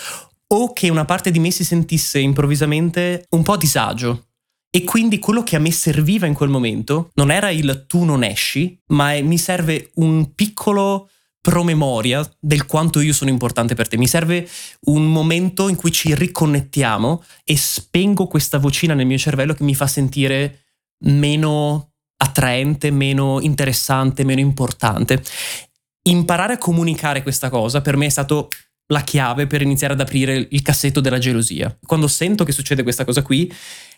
[0.47, 4.27] o che una parte di me si sentisse improvvisamente un po' a disagio.
[4.71, 8.25] E quindi quello che a me serviva in quel momento non era il tu non
[8.25, 11.11] esci, ma mi serve un piccolo
[11.45, 13.99] promemoria del quanto io sono importante per te.
[13.99, 14.49] Mi serve
[14.87, 19.75] un momento in cui ci riconnettiamo e spengo questa vocina nel mio cervello che mi
[19.75, 20.61] fa sentire
[21.05, 25.23] meno attraente, meno interessante, meno importante.
[26.05, 28.49] Imparare a comunicare questa cosa per me è stato
[28.87, 31.77] la chiave per iniziare ad aprire il cassetto della gelosia.
[31.87, 33.53] Quando sento che succede questa cosa qui,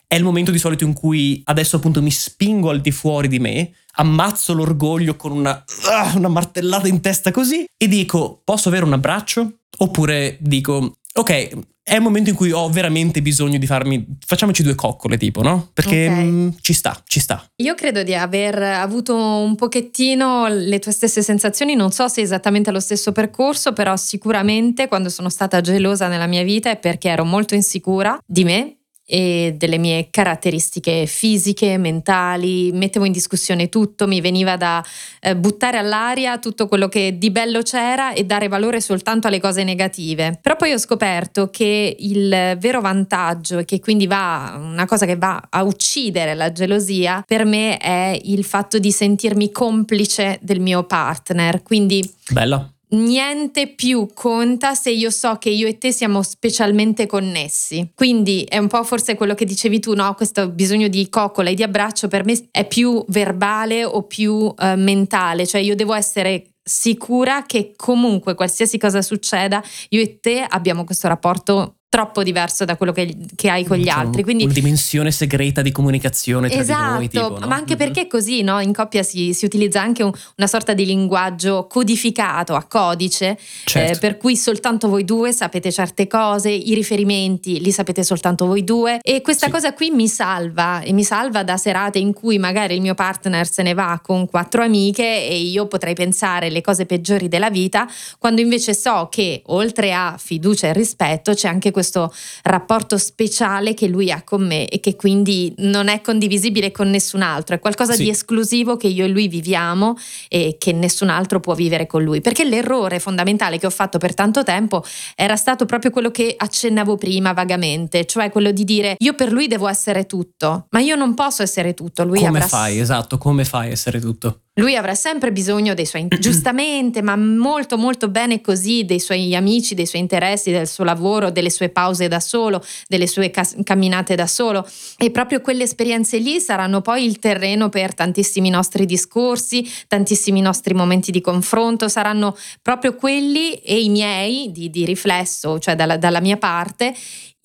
[0.07, 3.38] è il momento di solito in cui adesso appunto mi spingo al di fuori di
[3.38, 5.64] me, ammazzo l'orgoglio con una,
[6.12, 9.59] uh, una martellata in testa così e dico posso avere un abbraccio?
[9.79, 14.05] Oppure dico ok, è il momento in cui ho veramente bisogno di farmi.
[14.27, 15.71] Facciamoci due coccole, tipo, no?
[15.73, 16.25] Perché okay.
[16.25, 17.49] mh, mm, ci sta, ci sta.
[17.62, 21.77] Io credo di aver avuto un pochettino le tue stesse sensazioni.
[21.77, 26.42] Non so se esattamente lo stesso percorso, però sicuramente quando sono stata gelosa nella mia
[26.42, 33.05] vita è perché ero molto insicura di me, e delle mie caratteristiche fisiche, mentali, mettevo
[33.05, 34.85] in discussione tutto, mi veniva da
[35.21, 39.62] eh, buttare all'aria tutto quello che di bello c'era e dare valore soltanto alle cose
[39.62, 40.38] negative.
[40.42, 45.16] Però poi ho scoperto che il vero vantaggio e che quindi va una cosa che
[45.16, 50.85] va a uccidere la gelosia per me è il fatto di sentirmi complice del mio
[50.85, 51.62] partner.
[51.62, 57.90] Quindi Bella niente più conta se io so che io e te siamo specialmente connessi.
[57.94, 60.14] Quindi è un po' forse quello che dicevi tu, no?
[60.14, 64.55] Questo bisogno di coccola e di abbraccio per me è più verbale o più uh,
[64.77, 70.85] mentale, cioè io devo essere sicura che comunque qualsiasi cosa succeda, io e te abbiamo
[70.85, 74.22] questo rapporto troppo diverso da quello che, che hai con gli diciamo, altri.
[74.22, 77.09] Quindi, una dimensione segreta di comunicazione tra esatto, di noi.
[77.09, 77.46] Tipo, no?
[77.46, 77.79] ma anche mm-hmm.
[77.79, 78.61] perché è così, no?
[78.61, 83.38] In coppia si, si utilizza anche un, una sorta di linguaggio codificato a codice, eh,
[83.64, 83.92] certo.
[83.92, 88.64] eh, per cui soltanto voi due sapete certe cose, i riferimenti li sapete soltanto voi
[88.64, 88.99] due.
[89.03, 89.53] E questa sì.
[89.53, 93.49] cosa qui mi salva, e mi salva da serate in cui magari il mio partner
[93.49, 97.88] se ne va con quattro amiche e io potrei pensare le cose peggiori della vita,
[98.18, 102.11] quando invece so che oltre a fiducia e rispetto c'è anche questo
[102.45, 107.21] rapporto speciale che lui ha con me e che quindi non è condivisibile con nessun
[107.21, 108.05] altro, è qualcosa sì.
[108.05, 109.95] di esclusivo che io e lui viviamo
[110.29, 112.23] e che nessun altro può vivere con lui.
[112.23, 114.83] Perché l'errore fondamentale che ho fatto per tanto tempo
[115.15, 119.47] era stato proprio quello che accennavo prima vagamente, cioè quello di dire io per lui
[119.47, 122.05] devo essere tutto, ma io non posso essere tutto.
[122.05, 122.47] Lui come avrà...
[122.47, 122.81] fai?
[122.81, 124.46] Esatto, come fai a essere tutto?
[124.59, 129.75] Lui avrà sempre bisogno dei suoi, giustamente, ma molto molto bene così, dei suoi amici,
[129.75, 134.14] dei suoi interessi, del suo lavoro, delle sue pause da solo, delle sue cas- camminate
[134.14, 134.66] da solo.
[134.97, 140.73] E proprio quelle esperienze lì saranno poi il terreno per tantissimi nostri discorsi, tantissimi nostri
[140.73, 146.20] momenti di confronto, saranno proprio quelli e i miei di, di riflesso, cioè dalla, dalla
[146.20, 146.95] mia parte,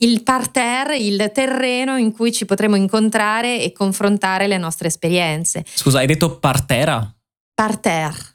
[0.04, 5.64] il parterre, il terreno in cui ci potremo incontrare e confrontare le nostre esperienze.
[5.74, 7.14] Scusa, hai detto partera?
[7.54, 8.30] Parterre.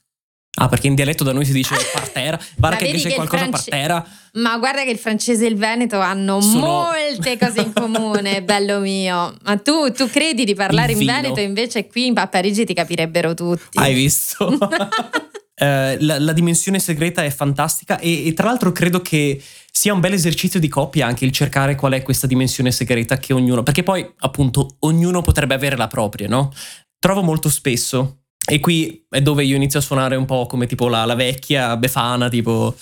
[0.58, 2.38] Ah, perché in dialetto da noi si dice partera.
[2.56, 3.68] Guarda che dice qualcosa france...
[3.70, 4.06] partera.
[4.34, 6.66] Ma guarda che il francese e il veneto hanno Sono...
[6.66, 9.34] molte cose in comune, bello mio.
[9.44, 13.78] Ma tu, tu credi di parlare in veneto, invece qui a Parigi ti capirebbero tutti.
[13.78, 14.48] Hai visto?
[15.58, 19.42] Eh, la, la, dimensione segreta è fantastica e, e, tra l'altro credo che
[19.72, 23.32] sia un bel esercizio di coppia anche il cercare qual è questa dimensione segreta che
[23.32, 26.52] ognuno, perché poi appunto ognuno potrebbe avere la propria, no?
[26.98, 30.88] Trovo molto spesso E qui è dove io inizio a suonare un po' come tipo
[30.88, 32.76] la, la vecchia befana, tipo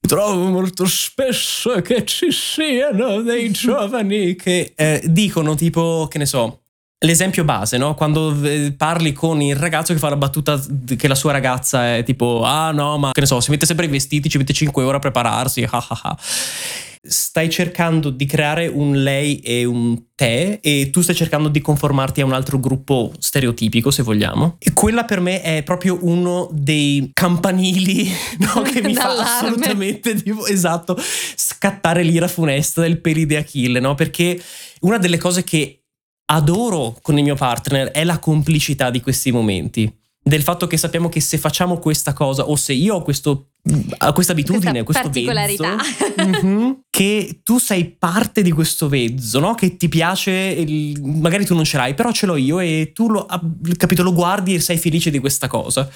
[0.00, 6.62] trovo molto spesso che ci siano dei giovani che eh, dicono tipo, che ne so,
[7.00, 7.94] l'esempio base, no?
[7.94, 10.60] Quando eh, parli con il ragazzo che fa la battuta
[10.96, 13.86] che la sua ragazza è tipo, ah no, ma che ne so, si mette sempre
[13.86, 16.18] i vestiti, ci mette 5 ore a prepararsi, ah ah ah
[17.00, 22.20] stai cercando di creare un lei e un te e tu stai cercando di conformarti
[22.20, 24.56] a un altro gruppo stereotipico, se vogliamo.
[24.58, 30.46] E quella per me è proprio uno dei campanili no, che mi fa assolutamente tipo,
[30.46, 33.94] esatto, scattare l'ira funesta del peli di Achille, no?
[33.94, 34.40] Perché
[34.80, 35.78] una delle cose che
[36.30, 39.92] adoro con il mio partner è la complicità di questi momenti
[40.28, 43.48] del fatto che sappiamo che se facciamo questa cosa o se io ho questo
[44.14, 45.76] questa abitudine, questa questo particolarità.
[46.16, 49.54] vezzo, uh-huh, che tu sei parte di questo vezzo, no?
[49.54, 53.08] Che ti piace, il, magari tu non ce l'hai, però ce l'ho io e tu
[53.08, 53.26] lo,
[53.76, 55.88] capito, lo guardi e sei felice di questa cosa.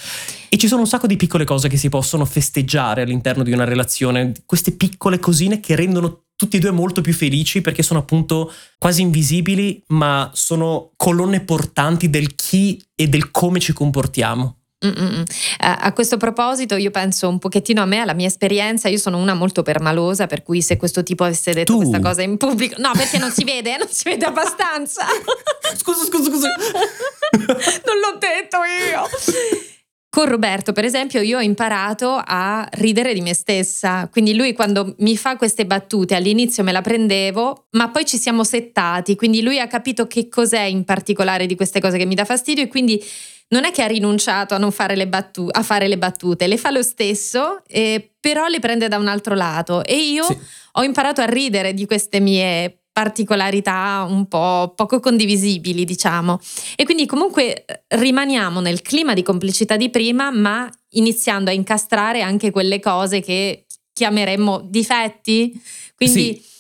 [0.48, 3.64] E ci sono un sacco di piccole cose che si possono festeggiare all'interno di una
[3.64, 8.52] relazione, queste piccole cosine che rendono tutti e due molto più felici perché sono appunto
[8.76, 14.56] quasi invisibili, ma sono colonne portanti del chi e del come ci comportiamo.
[14.82, 15.22] Uh,
[15.58, 19.34] a questo proposito io penso un pochettino a me, alla mia esperienza, io sono una
[19.34, 21.78] molto permalosa, per cui se questo tipo avesse detto tu.
[21.78, 25.06] questa cosa in pubblico, no perché non si vede, non si vede abbastanza.
[25.78, 26.48] scusa, scusa, scusa.
[27.86, 28.56] non l'ho detto
[28.90, 29.71] io.
[30.14, 34.10] Con Roberto, per esempio, io ho imparato a ridere di me stessa.
[34.12, 38.44] Quindi lui quando mi fa queste battute, all'inizio me la prendevo, ma poi ci siamo
[38.44, 39.16] settati.
[39.16, 42.62] Quindi lui ha capito che cos'è in particolare di queste cose che mi dà fastidio
[42.62, 43.02] e quindi
[43.48, 46.70] non è che ha rinunciato a, fare, le battu- a fare le battute, le fa
[46.70, 49.82] lo stesso, eh, però le prende da un altro lato.
[49.82, 50.36] E io sì.
[50.72, 56.38] ho imparato a ridere di queste mie particolarità un po' poco condivisibili, diciamo.
[56.76, 62.20] E quindi comunque eh, rimaniamo nel clima di complicità di prima, ma iniziando a incastrare
[62.20, 65.60] anche quelle cose che chiameremmo difetti.
[65.96, 66.51] Quindi sì.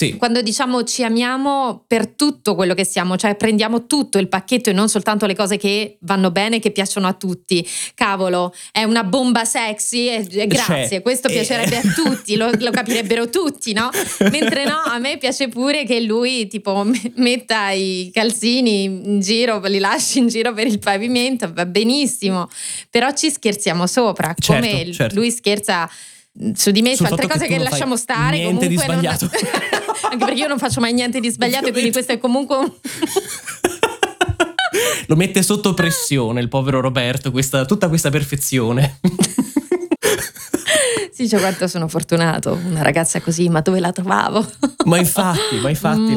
[0.00, 0.16] Sì.
[0.16, 4.72] Quando diciamo ci amiamo per tutto quello che siamo, cioè prendiamo tutto il pacchetto e
[4.72, 7.68] non soltanto le cose che vanno bene, che piacciono a tutti.
[7.92, 11.32] Cavolo, è una bomba sexy, e, e grazie, cioè, questo eh.
[11.32, 13.90] piacerebbe a tutti, lo, lo, capirebbero tutti, no?
[14.30, 16.82] Mentre no, a me piace pure che lui tipo
[17.16, 22.48] metta i calzini in giro, li lasci in giro per il pavimento, va benissimo,
[22.88, 25.14] però ci scherziamo sopra, certo, come certo.
[25.14, 25.86] lui scherza
[26.54, 29.40] su di me su altre cose che, che lasciamo stare niente di sbagliato non...
[30.10, 32.72] anche perché io non faccio mai niente di sbagliato quindi questo è comunque un...
[35.06, 39.00] lo mette sotto pressione il povero Roberto questa, tutta questa perfezione
[41.28, 44.44] cioè quanto sono fortunato, una ragazza così, ma dove la trovavo?
[44.84, 46.16] ma infatti, ma infatti.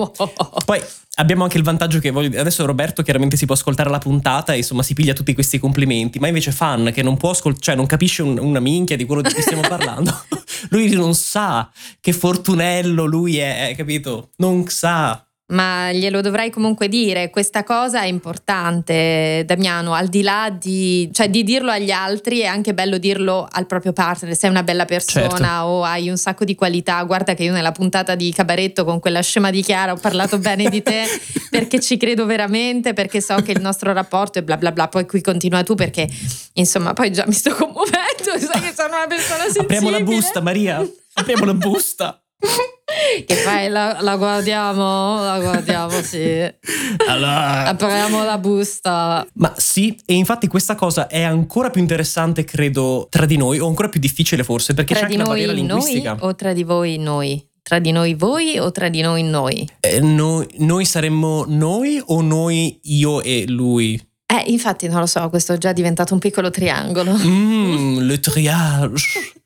[0.65, 0.81] Poi
[1.15, 4.57] abbiamo anche il vantaggio che voglio, adesso Roberto chiaramente si può ascoltare la puntata e
[4.57, 7.85] insomma si piglia tutti questi complimenti, ma invece Fan che non può ascoltare, cioè non
[7.85, 10.11] capisce un, una minchia di quello di cui stiamo parlando,
[10.69, 14.31] lui non sa che fortunello lui è, capito?
[14.37, 20.49] Non sa ma glielo dovrai comunque dire, questa cosa è importante, Damiano, al di là
[20.49, 24.63] di, cioè, di dirlo agli altri è anche bello dirlo al proprio partner, sei una
[24.63, 25.65] bella persona certo.
[25.65, 29.21] o hai un sacco di qualità, guarda che io nella puntata di Cabaretto con quella
[29.21, 31.05] scema di Chiara ho parlato bene di te
[31.49, 35.05] perché ci credo veramente, perché so che il nostro rapporto è bla bla bla, poi
[35.05, 36.09] qui continua tu perché
[36.53, 37.93] insomma poi già mi sto commuovendo,
[38.41, 39.77] sai che sono una persona sensibile.
[39.77, 42.22] Apriamo la busta Maria, apriamo la busta.
[43.25, 43.69] Che fai?
[43.69, 45.21] La, la, guardiamo?
[45.23, 46.19] La guardiamo, sì.
[47.07, 47.65] Allora.
[47.67, 49.25] Apriamo la busta.
[49.33, 53.67] Ma sì, e infatti questa cosa è ancora più interessante, credo, tra di noi, o
[53.67, 56.17] ancora più difficile forse, perché tra c'è anche una barriera linguistica.
[56.19, 57.45] o tra di voi noi?
[57.61, 59.67] Tra di noi voi o tra di noi noi?
[59.79, 63.99] Eh, noi, noi saremmo noi o noi io e lui?
[64.33, 67.15] Eh, infatti non lo so, questo è già diventato un piccolo triangolo.
[67.15, 69.05] Mm, le triage.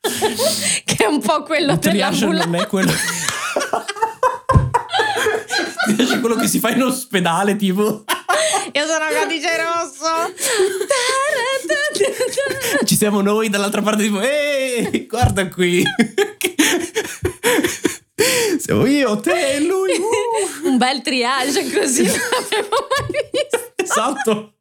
[0.82, 2.90] che è un po' quello il triage non è quello...
[5.94, 8.04] C'è quello che si fa in ospedale, tipo.
[8.72, 10.32] Io sono codice rosso.
[12.84, 15.82] Ci siamo noi dall'altra parte, tipo, ehi, guarda qui.
[18.58, 19.92] Siamo io, te e lui.
[19.92, 20.68] Uh.
[20.68, 23.72] Un bel triage così non l'avevo mai visto.
[23.76, 24.52] Esatto.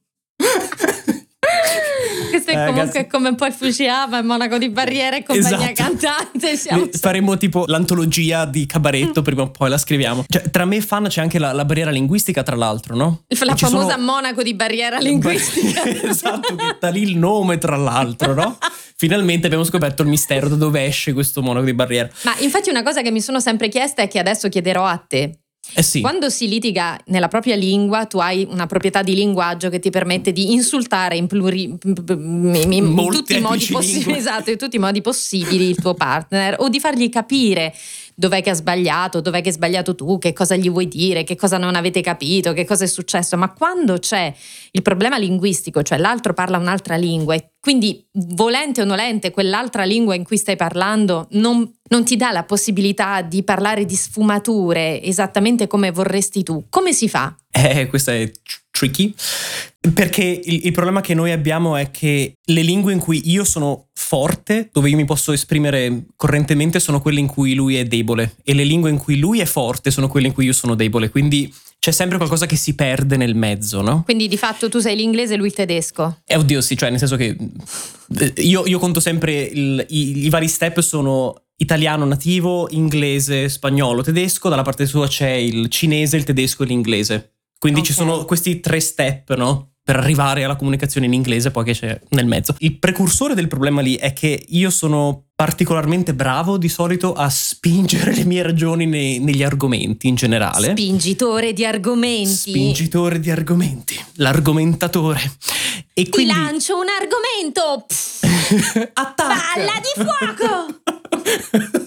[2.30, 3.08] Questo è eh, comunque ragazzi.
[3.08, 5.74] come poi Fujiyama, Monaco di Barriera e compagnia esatto.
[5.98, 6.56] cantante.
[6.56, 10.26] Siamo Faremo tipo l'antologia di cabaretto, prima o poi la scriviamo.
[10.28, 13.24] Cioè, tra me e fan c'è anche la, la barriera linguistica, tra l'altro, no?
[13.28, 14.04] La e famosa sono...
[14.04, 15.84] Monaco di Barriera linguistica.
[16.08, 18.58] esatto, che da lì il nome, tra l'altro, no?
[18.96, 22.10] Finalmente abbiamo scoperto il mistero da dove esce questo Monaco di Barriera.
[22.24, 25.40] Ma infatti una cosa che mi sono sempre chiesta e che adesso chiederò a te.
[25.74, 26.02] Eh sì.
[26.02, 30.32] Quando si litiga nella propria lingua, tu hai una proprietà di linguaggio che ti permette
[30.32, 34.18] di insultare in, pluri, in Molti tutti i modi lingue.
[34.18, 37.74] esatto, in tutti i modi possibili il tuo partner o di fargli capire
[38.20, 41.36] dov'è che ha sbagliato, dov'è che hai sbagliato tu, che cosa gli vuoi dire, che
[41.36, 43.38] cosa non avete capito, che cosa è successo.
[43.38, 44.34] Ma quando c'è
[44.72, 50.16] il problema linguistico, cioè l'altro parla un'altra lingua e quindi volente o nolente quell'altra lingua
[50.16, 55.68] in cui stai parlando non, non ti dà la possibilità di parlare di sfumature esattamente
[55.68, 57.36] come vorresti tu, come si fa?
[57.52, 58.32] Eh, questo è
[58.78, 59.14] tricky.
[59.94, 63.88] Perché il, il problema che noi abbiamo è che le lingue in cui io sono
[63.94, 68.36] forte, dove io mi posso esprimere correntemente, sono quelle in cui lui è debole.
[68.44, 71.10] E le lingue in cui lui è forte sono quelle in cui io sono debole.
[71.10, 74.04] Quindi c'è sempre qualcosa che si perde nel mezzo, no?
[74.04, 76.22] Quindi di fatto tu sei l'inglese e lui il tedesco.
[76.26, 77.38] Eh, oddio, sì, cioè nel senso che
[78.20, 84.04] eh, io, io conto sempre il- i, i vari step sono italiano nativo, inglese, spagnolo,
[84.04, 87.37] tedesco, dalla parte sua c'è il cinese, il tedesco e l'inglese.
[87.60, 87.98] Quindi ci Ok.
[87.98, 89.72] sono questi tre step, no?
[89.88, 92.54] Per arrivare alla comunicazione in inglese, poi che c'è nel mezzo.
[92.60, 98.14] Il precursore del problema lì è che io sono particolarmente bravo di solito a spingere
[98.16, 100.72] le mie ragioni nei- negli argomenti in generale.
[100.72, 102.28] Spingitore di argomenti.
[102.52, 105.22] Spingitore di argomenti, l'argomentatore.
[105.94, 107.86] E Ti quindi lancio un argomento.
[107.88, 109.36] Pff, attacca.
[109.56, 111.86] palla di fuoco.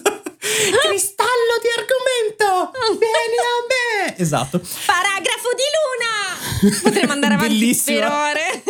[0.87, 2.71] Cristallo di argomento!
[2.99, 4.15] Vieni a me!
[4.17, 4.59] Esatto.
[4.85, 6.81] Paragrafo di luna.
[6.83, 7.99] Potremmo andare avanti Bellissima.
[7.99, 8.63] per ore.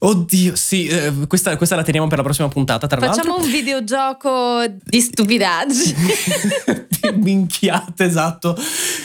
[0.00, 4.64] Oddio, sì, eh, questa, questa la teniamo per la prossima puntata, tra Facciamo un videogioco
[4.84, 6.06] di stupidaggini.
[6.66, 6.86] l'altro.
[7.10, 8.56] Di minchiate, esatto.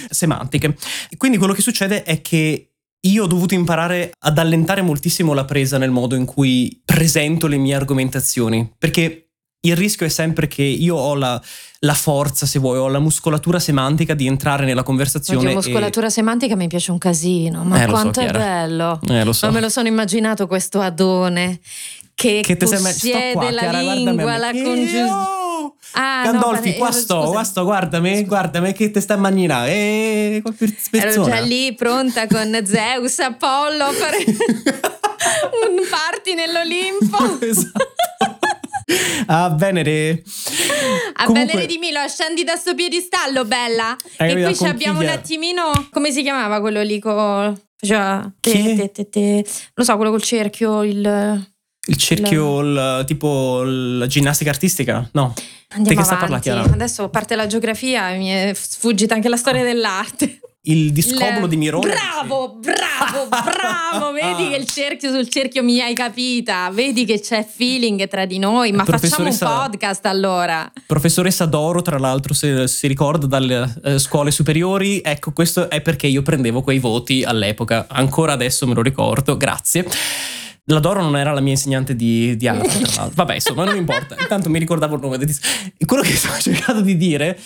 [0.09, 0.75] Semantiche.
[1.17, 2.71] Quindi quello che succede è che
[3.03, 7.57] io ho dovuto imparare ad allentare moltissimo la presa nel modo in cui presento le
[7.57, 9.30] mie argomentazioni, perché
[9.63, 11.39] il rischio è sempre che io ho la,
[11.79, 15.49] la forza, se vuoi, ho la muscolatura semantica di entrare nella conversazione.
[15.49, 18.99] Oddio, muscolatura semantica mi piace un casino, ma Eh, lo so, quanto è bello.
[19.07, 19.19] E...
[19.19, 19.45] Eh, so.
[19.47, 21.59] Ma me lo sono immaginato questo adone
[22.15, 25.09] che, Che possiede qua, la Chiara, lingua, la congiunzione.
[25.93, 29.17] Ah, no, Gandolfi, pare- qua eh, sto, qua sto, guardami, guardami che te sta a
[29.17, 29.71] manginare.
[29.71, 30.43] Eh,
[30.89, 37.39] per Ero già lì pronta con Zeus, Apollo fare un party nell'Olimpo.
[37.41, 38.30] esatto.
[39.27, 40.23] A Venere.
[41.13, 43.95] A Comunque- Venere di Milo, scendi da sto piedistallo, bella.
[44.17, 45.71] Eh, e la qui ci abbiamo un attimino.
[45.91, 46.99] Come si chiamava quello lì?
[46.99, 47.55] Co...
[47.77, 48.31] Faceva.
[48.39, 50.83] te- te- te- te- Lo so, quello col cerchio.
[50.83, 51.47] Il.
[51.87, 55.07] Il cerchio, il- tipo la ginnastica artistica?
[55.13, 55.33] No.
[55.69, 56.19] Andiamo avanti.
[56.19, 56.61] parlare, Chiara?
[56.63, 60.39] Adesso parte la geografia e mi è sfuggita anche la storia dell'arte.
[60.63, 61.89] Il discobolo Il- di Mirone.
[61.91, 64.11] Bravo, bravo, bravo.
[64.13, 66.69] Vedi che il cerchio sul cerchio mi hai capita.
[66.71, 68.71] Vedi che c'è feeling tra di noi.
[68.71, 70.71] Ma facciamo un podcast allora.
[70.85, 76.05] Professoressa Doro, tra l'altro, se si ricorda dalle eh, scuole superiori, ecco, questo è perché
[76.05, 77.87] io prendevo quei voti all'epoca.
[77.89, 79.87] Ancora adesso me lo ricordo, grazie.
[80.65, 83.15] La Doro non era la mia insegnante di, di arte, tra l'altro.
[83.15, 84.15] Vabbè, insomma, non importa.
[84.19, 85.17] Intanto mi ricordavo il nome.
[85.17, 85.35] del-
[85.85, 87.37] Quello che stavo cercando di dire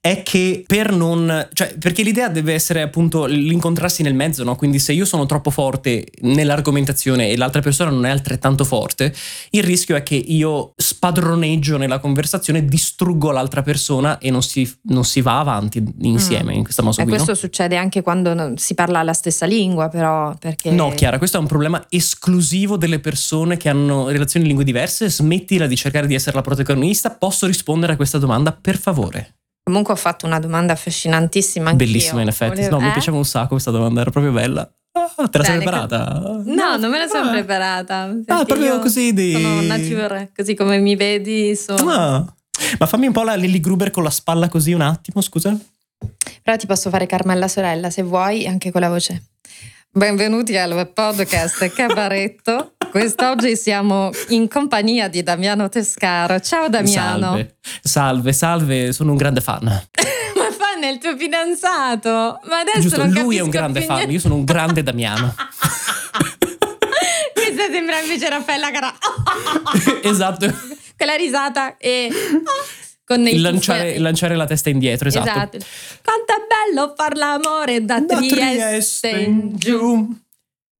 [0.00, 1.48] è che per non.
[1.54, 4.56] cioè, perché l'idea deve essere appunto l'incontrarsi nel mezzo, no?
[4.56, 9.12] Quindi se io sono troppo forte nell'argomentazione e l'altra persona non è altrettanto forte,
[9.50, 15.04] il rischio è che io spadroneggio nella conversazione, distruggo l'altra persona e non si, non
[15.04, 17.16] si va avanti insieme in questa mossa E qui.
[17.16, 17.24] no?
[17.24, 20.34] questo succede anche quando si parla la stessa lingua, però.
[20.38, 20.70] Perché...
[20.70, 25.08] No, Chiara, questo è un problema esclusivo delle persone che hanno relazioni in lingue diverse.
[25.10, 27.10] Smettila di cercare di essere la protagonista.
[27.10, 29.36] Posso rispondere a questa domanda, per favore?
[29.62, 31.70] Comunque ho fatto una domanda affascinantissima.
[31.70, 31.86] anch'io.
[31.86, 32.56] Bellissima, in effetti.
[32.56, 32.92] Volevo- No, mi eh?
[32.92, 34.68] piaceva un sacco questa domanda, era proprio bella.
[34.92, 36.20] Ah, te la sei preparata?
[36.44, 37.32] No, non me la sono Ah.
[37.32, 38.16] preparata.
[38.26, 39.32] Ah, proprio io così di.
[39.32, 41.54] Sono nature, così come mi vedi.
[41.54, 41.90] Sono...
[41.90, 42.34] Ah.
[42.78, 45.56] Ma fammi un po' la Lily Gruber con la spalla così un attimo, scusa.
[46.42, 49.22] Però ti posso fare Carmella sorella se vuoi, anche con la voce.
[49.92, 52.74] Benvenuti al podcast Cabaretto.
[52.90, 56.38] Quest'oggi siamo in compagnia di Damiano Tescaro.
[56.38, 57.26] Ciao Damiano.
[57.26, 57.56] Salve.
[57.82, 59.64] Salve, salve, sono un grande fan.
[59.64, 62.38] Ma fan è il tuo fidanzato.
[62.44, 64.14] Ma adesso Giusto, non lui è un grande fan, niente.
[64.14, 65.34] io sono un grande Damiano.
[67.34, 68.94] Questa sembra invece Raffaella Carrà.
[70.02, 70.46] esatto.
[70.96, 72.08] Quella risata e
[73.10, 75.28] con i Lanciare, lanciare la testa indietro, esatto.
[75.28, 75.58] Esatto.
[76.04, 80.16] Quanto è bello far l'amore da, Da Trieste, in giù.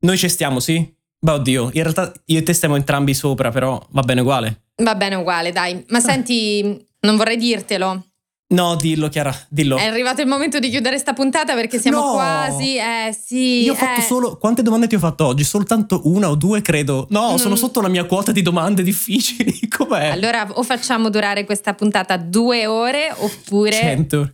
[0.03, 0.95] Noi ci stiamo, sì?
[1.19, 4.61] Beh, oddio, in realtà io e te stiamo entrambi sopra, però va bene uguale.
[4.77, 5.85] Va bene uguale, dai.
[5.89, 8.10] Ma senti, non vorrei dirtelo.
[8.53, 9.77] No, dillo, Chiara, dillo.
[9.77, 12.13] È arrivato il momento di chiudere sta puntata perché siamo No!
[12.15, 12.77] quasi.
[12.77, 13.63] Eh sì.
[13.63, 14.03] Io ho fatto eh.
[14.05, 14.39] solo.
[14.39, 15.45] Quante domande ti ho fatto oggi?
[15.45, 17.07] Soltanto una o due, credo.
[17.11, 17.37] No, Mm.
[17.37, 19.57] sono sotto la mia quota di domande difficili.
[19.71, 20.07] Com'è?
[20.09, 23.73] Allora, o facciamo durare questa puntata due ore oppure.
[23.73, 24.33] 100.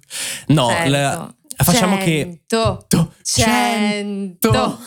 [0.48, 2.38] No, la- Facciamo che...
[2.48, 2.84] Cento.
[2.88, 4.78] To- Cento.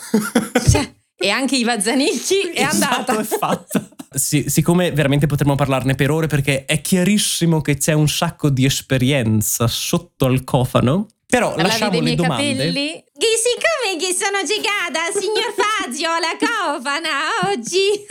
[0.70, 3.18] Cioè, e anche Iva Zanicchi è Esatto, andata.
[3.20, 3.88] è fatta.
[4.12, 8.64] Sì, siccome veramente potremmo parlarne per ore perché è chiarissimo che c'è un sacco di
[8.64, 11.06] esperienza sotto al cofano.
[11.26, 12.56] Però Parlavi lasciamo le domande.
[12.56, 13.04] capelli?
[13.16, 18.04] Che siccome che sono giocata, signor Fazio, alla cofana oggi.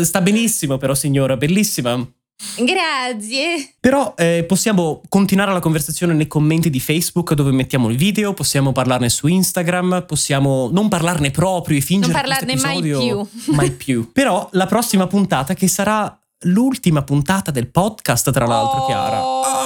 [0.04, 2.06] Sta benissimo però signora, bellissima.
[2.58, 3.74] Grazie.
[3.80, 8.72] Però eh, possiamo continuare la conversazione nei commenti di Facebook dove mettiamo il video, possiamo
[8.72, 13.26] parlarne su Instagram, possiamo non parlarne proprio e fingere Non parlarne mai più.
[13.54, 14.10] mai più.
[14.12, 16.16] Però la prossima puntata che sarà
[16.46, 18.86] l'ultima puntata del podcast tra l'altro Oh.
[18.86, 19.18] Chiara.
[19.18, 19.63] Ah!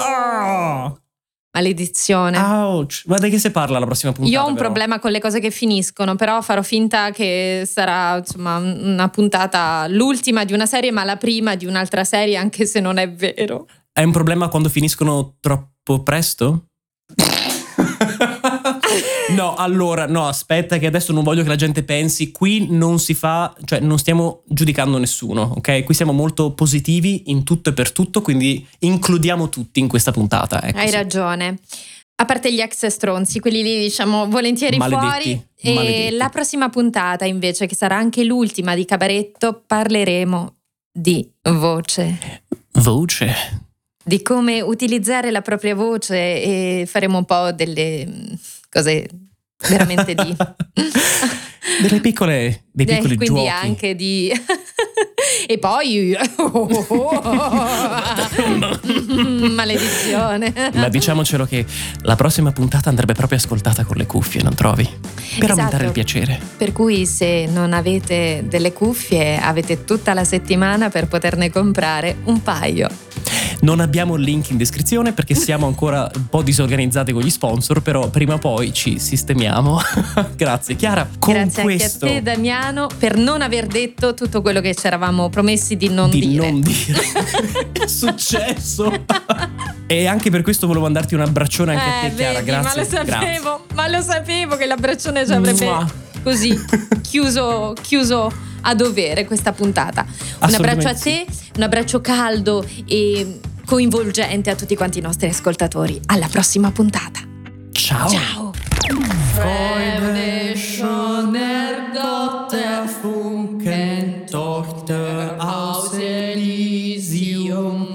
[1.51, 2.39] Maledizione.
[2.39, 3.03] Ouch.
[3.05, 4.37] Di che si parla la prossima puntata?
[4.37, 4.67] Io ho un però?
[4.67, 10.45] problema con le cose che finiscono, però farò finta che sarà insomma una puntata, l'ultima
[10.45, 13.67] di una serie, ma la prima di un'altra serie, anche se non è vero.
[13.93, 16.67] È un problema quando finiscono troppo presto?
[19.31, 23.15] no, allora, no, aspetta che adesso non voglio che la gente pensi, qui non si
[23.15, 25.85] fa, cioè non stiamo giudicando nessuno, ok?
[25.85, 30.63] Qui siamo molto positivi in tutto e per tutto, quindi includiamo tutti in questa puntata.
[30.63, 30.95] Ecco, Hai sì.
[30.95, 31.59] ragione.
[32.21, 35.47] A parte gli ex stronzi, quelli lì diciamo volentieri Maledetti, fuori.
[35.61, 36.17] E maledetti.
[36.17, 40.55] la prossima puntata invece, che sarà anche l'ultima di Cabaretto, parleremo
[40.93, 42.43] di voce.
[42.73, 43.35] Voce.
[44.03, 48.37] Di come utilizzare la propria voce e faremo un po' delle
[48.71, 49.07] cose
[49.69, 50.37] veramente di...
[51.83, 53.49] Delle piccole, dei Eh, piccoli quindi giochi.
[53.51, 54.33] anche di...
[55.47, 56.17] e poi...
[59.55, 60.53] Maledizione.
[60.75, 61.65] Ma diciamocelo che
[62.03, 64.85] la prossima puntata andrebbe proprio ascoltata con le cuffie, non trovi?
[64.85, 65.53] Per Esatto.
[65.53, 66.41] aumentare il piacere.
[66.57, 72.43] Per cui se non avete delle cuffie avete tutta la settimana per poterne comprare un
[72.43, 72.89] paio.
[73.61, 77.81] Non abbiamo il link in descrizione perché siamo ancora un po' disorganizzati con gli sponsor,
[77.83, 79.81] però prima o poi ci sistemiamo.
[80.37, 81.09] Grazie Chiara.
[81.19, 84.87] Con Grazie questo anche a te Damiano per non aver detto tutto quello che ci
[84.87, 86.51] eravamo promessi di non di dire.
[86.51, 87.03] non dire
[87.73, 88.93] è successo.
[89.87, 92.63] e anche per questo volevo mandarti un abbraccione anche a Eh, te Chiara, vedi, grazie.
[92.63, 93.13] ma lo grazie.
[93.13, 95.91] sapevo, ma lo sapevo che l'abbraccione ci avrebbe Mua.
[96.29, 96.55] Così
[97.01, 100.05] chiuso, chiuso a dovere questa puntata.
[100.43, 101.25] Un abbraccio a te,
[101.57, 105.99] un abbraccio caldo e coinvolgente a tutti quanti i nostri ascoltatori.
[106.07, 107.21] Alla prossima puntata.
[107.73, 108.09] Ciao.
[108.11, 108.53] Ciao!
[109.33, 111.39] Freude schon
[111.95, 117.87] Gott erfunken, Tochter aus Elysium.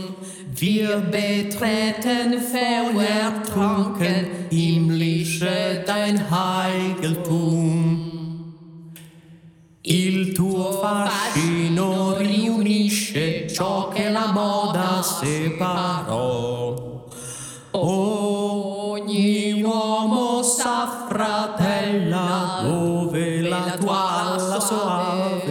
[0.56, 8.03] Wir betreten verertrunken himmlische dein Heiligtum.
[9.86, 17.04] Il tuo fascino riunisce ciò che la moda separò.
[17.72, 25.42] Ogni uomo s'affratella dove la tua alla sua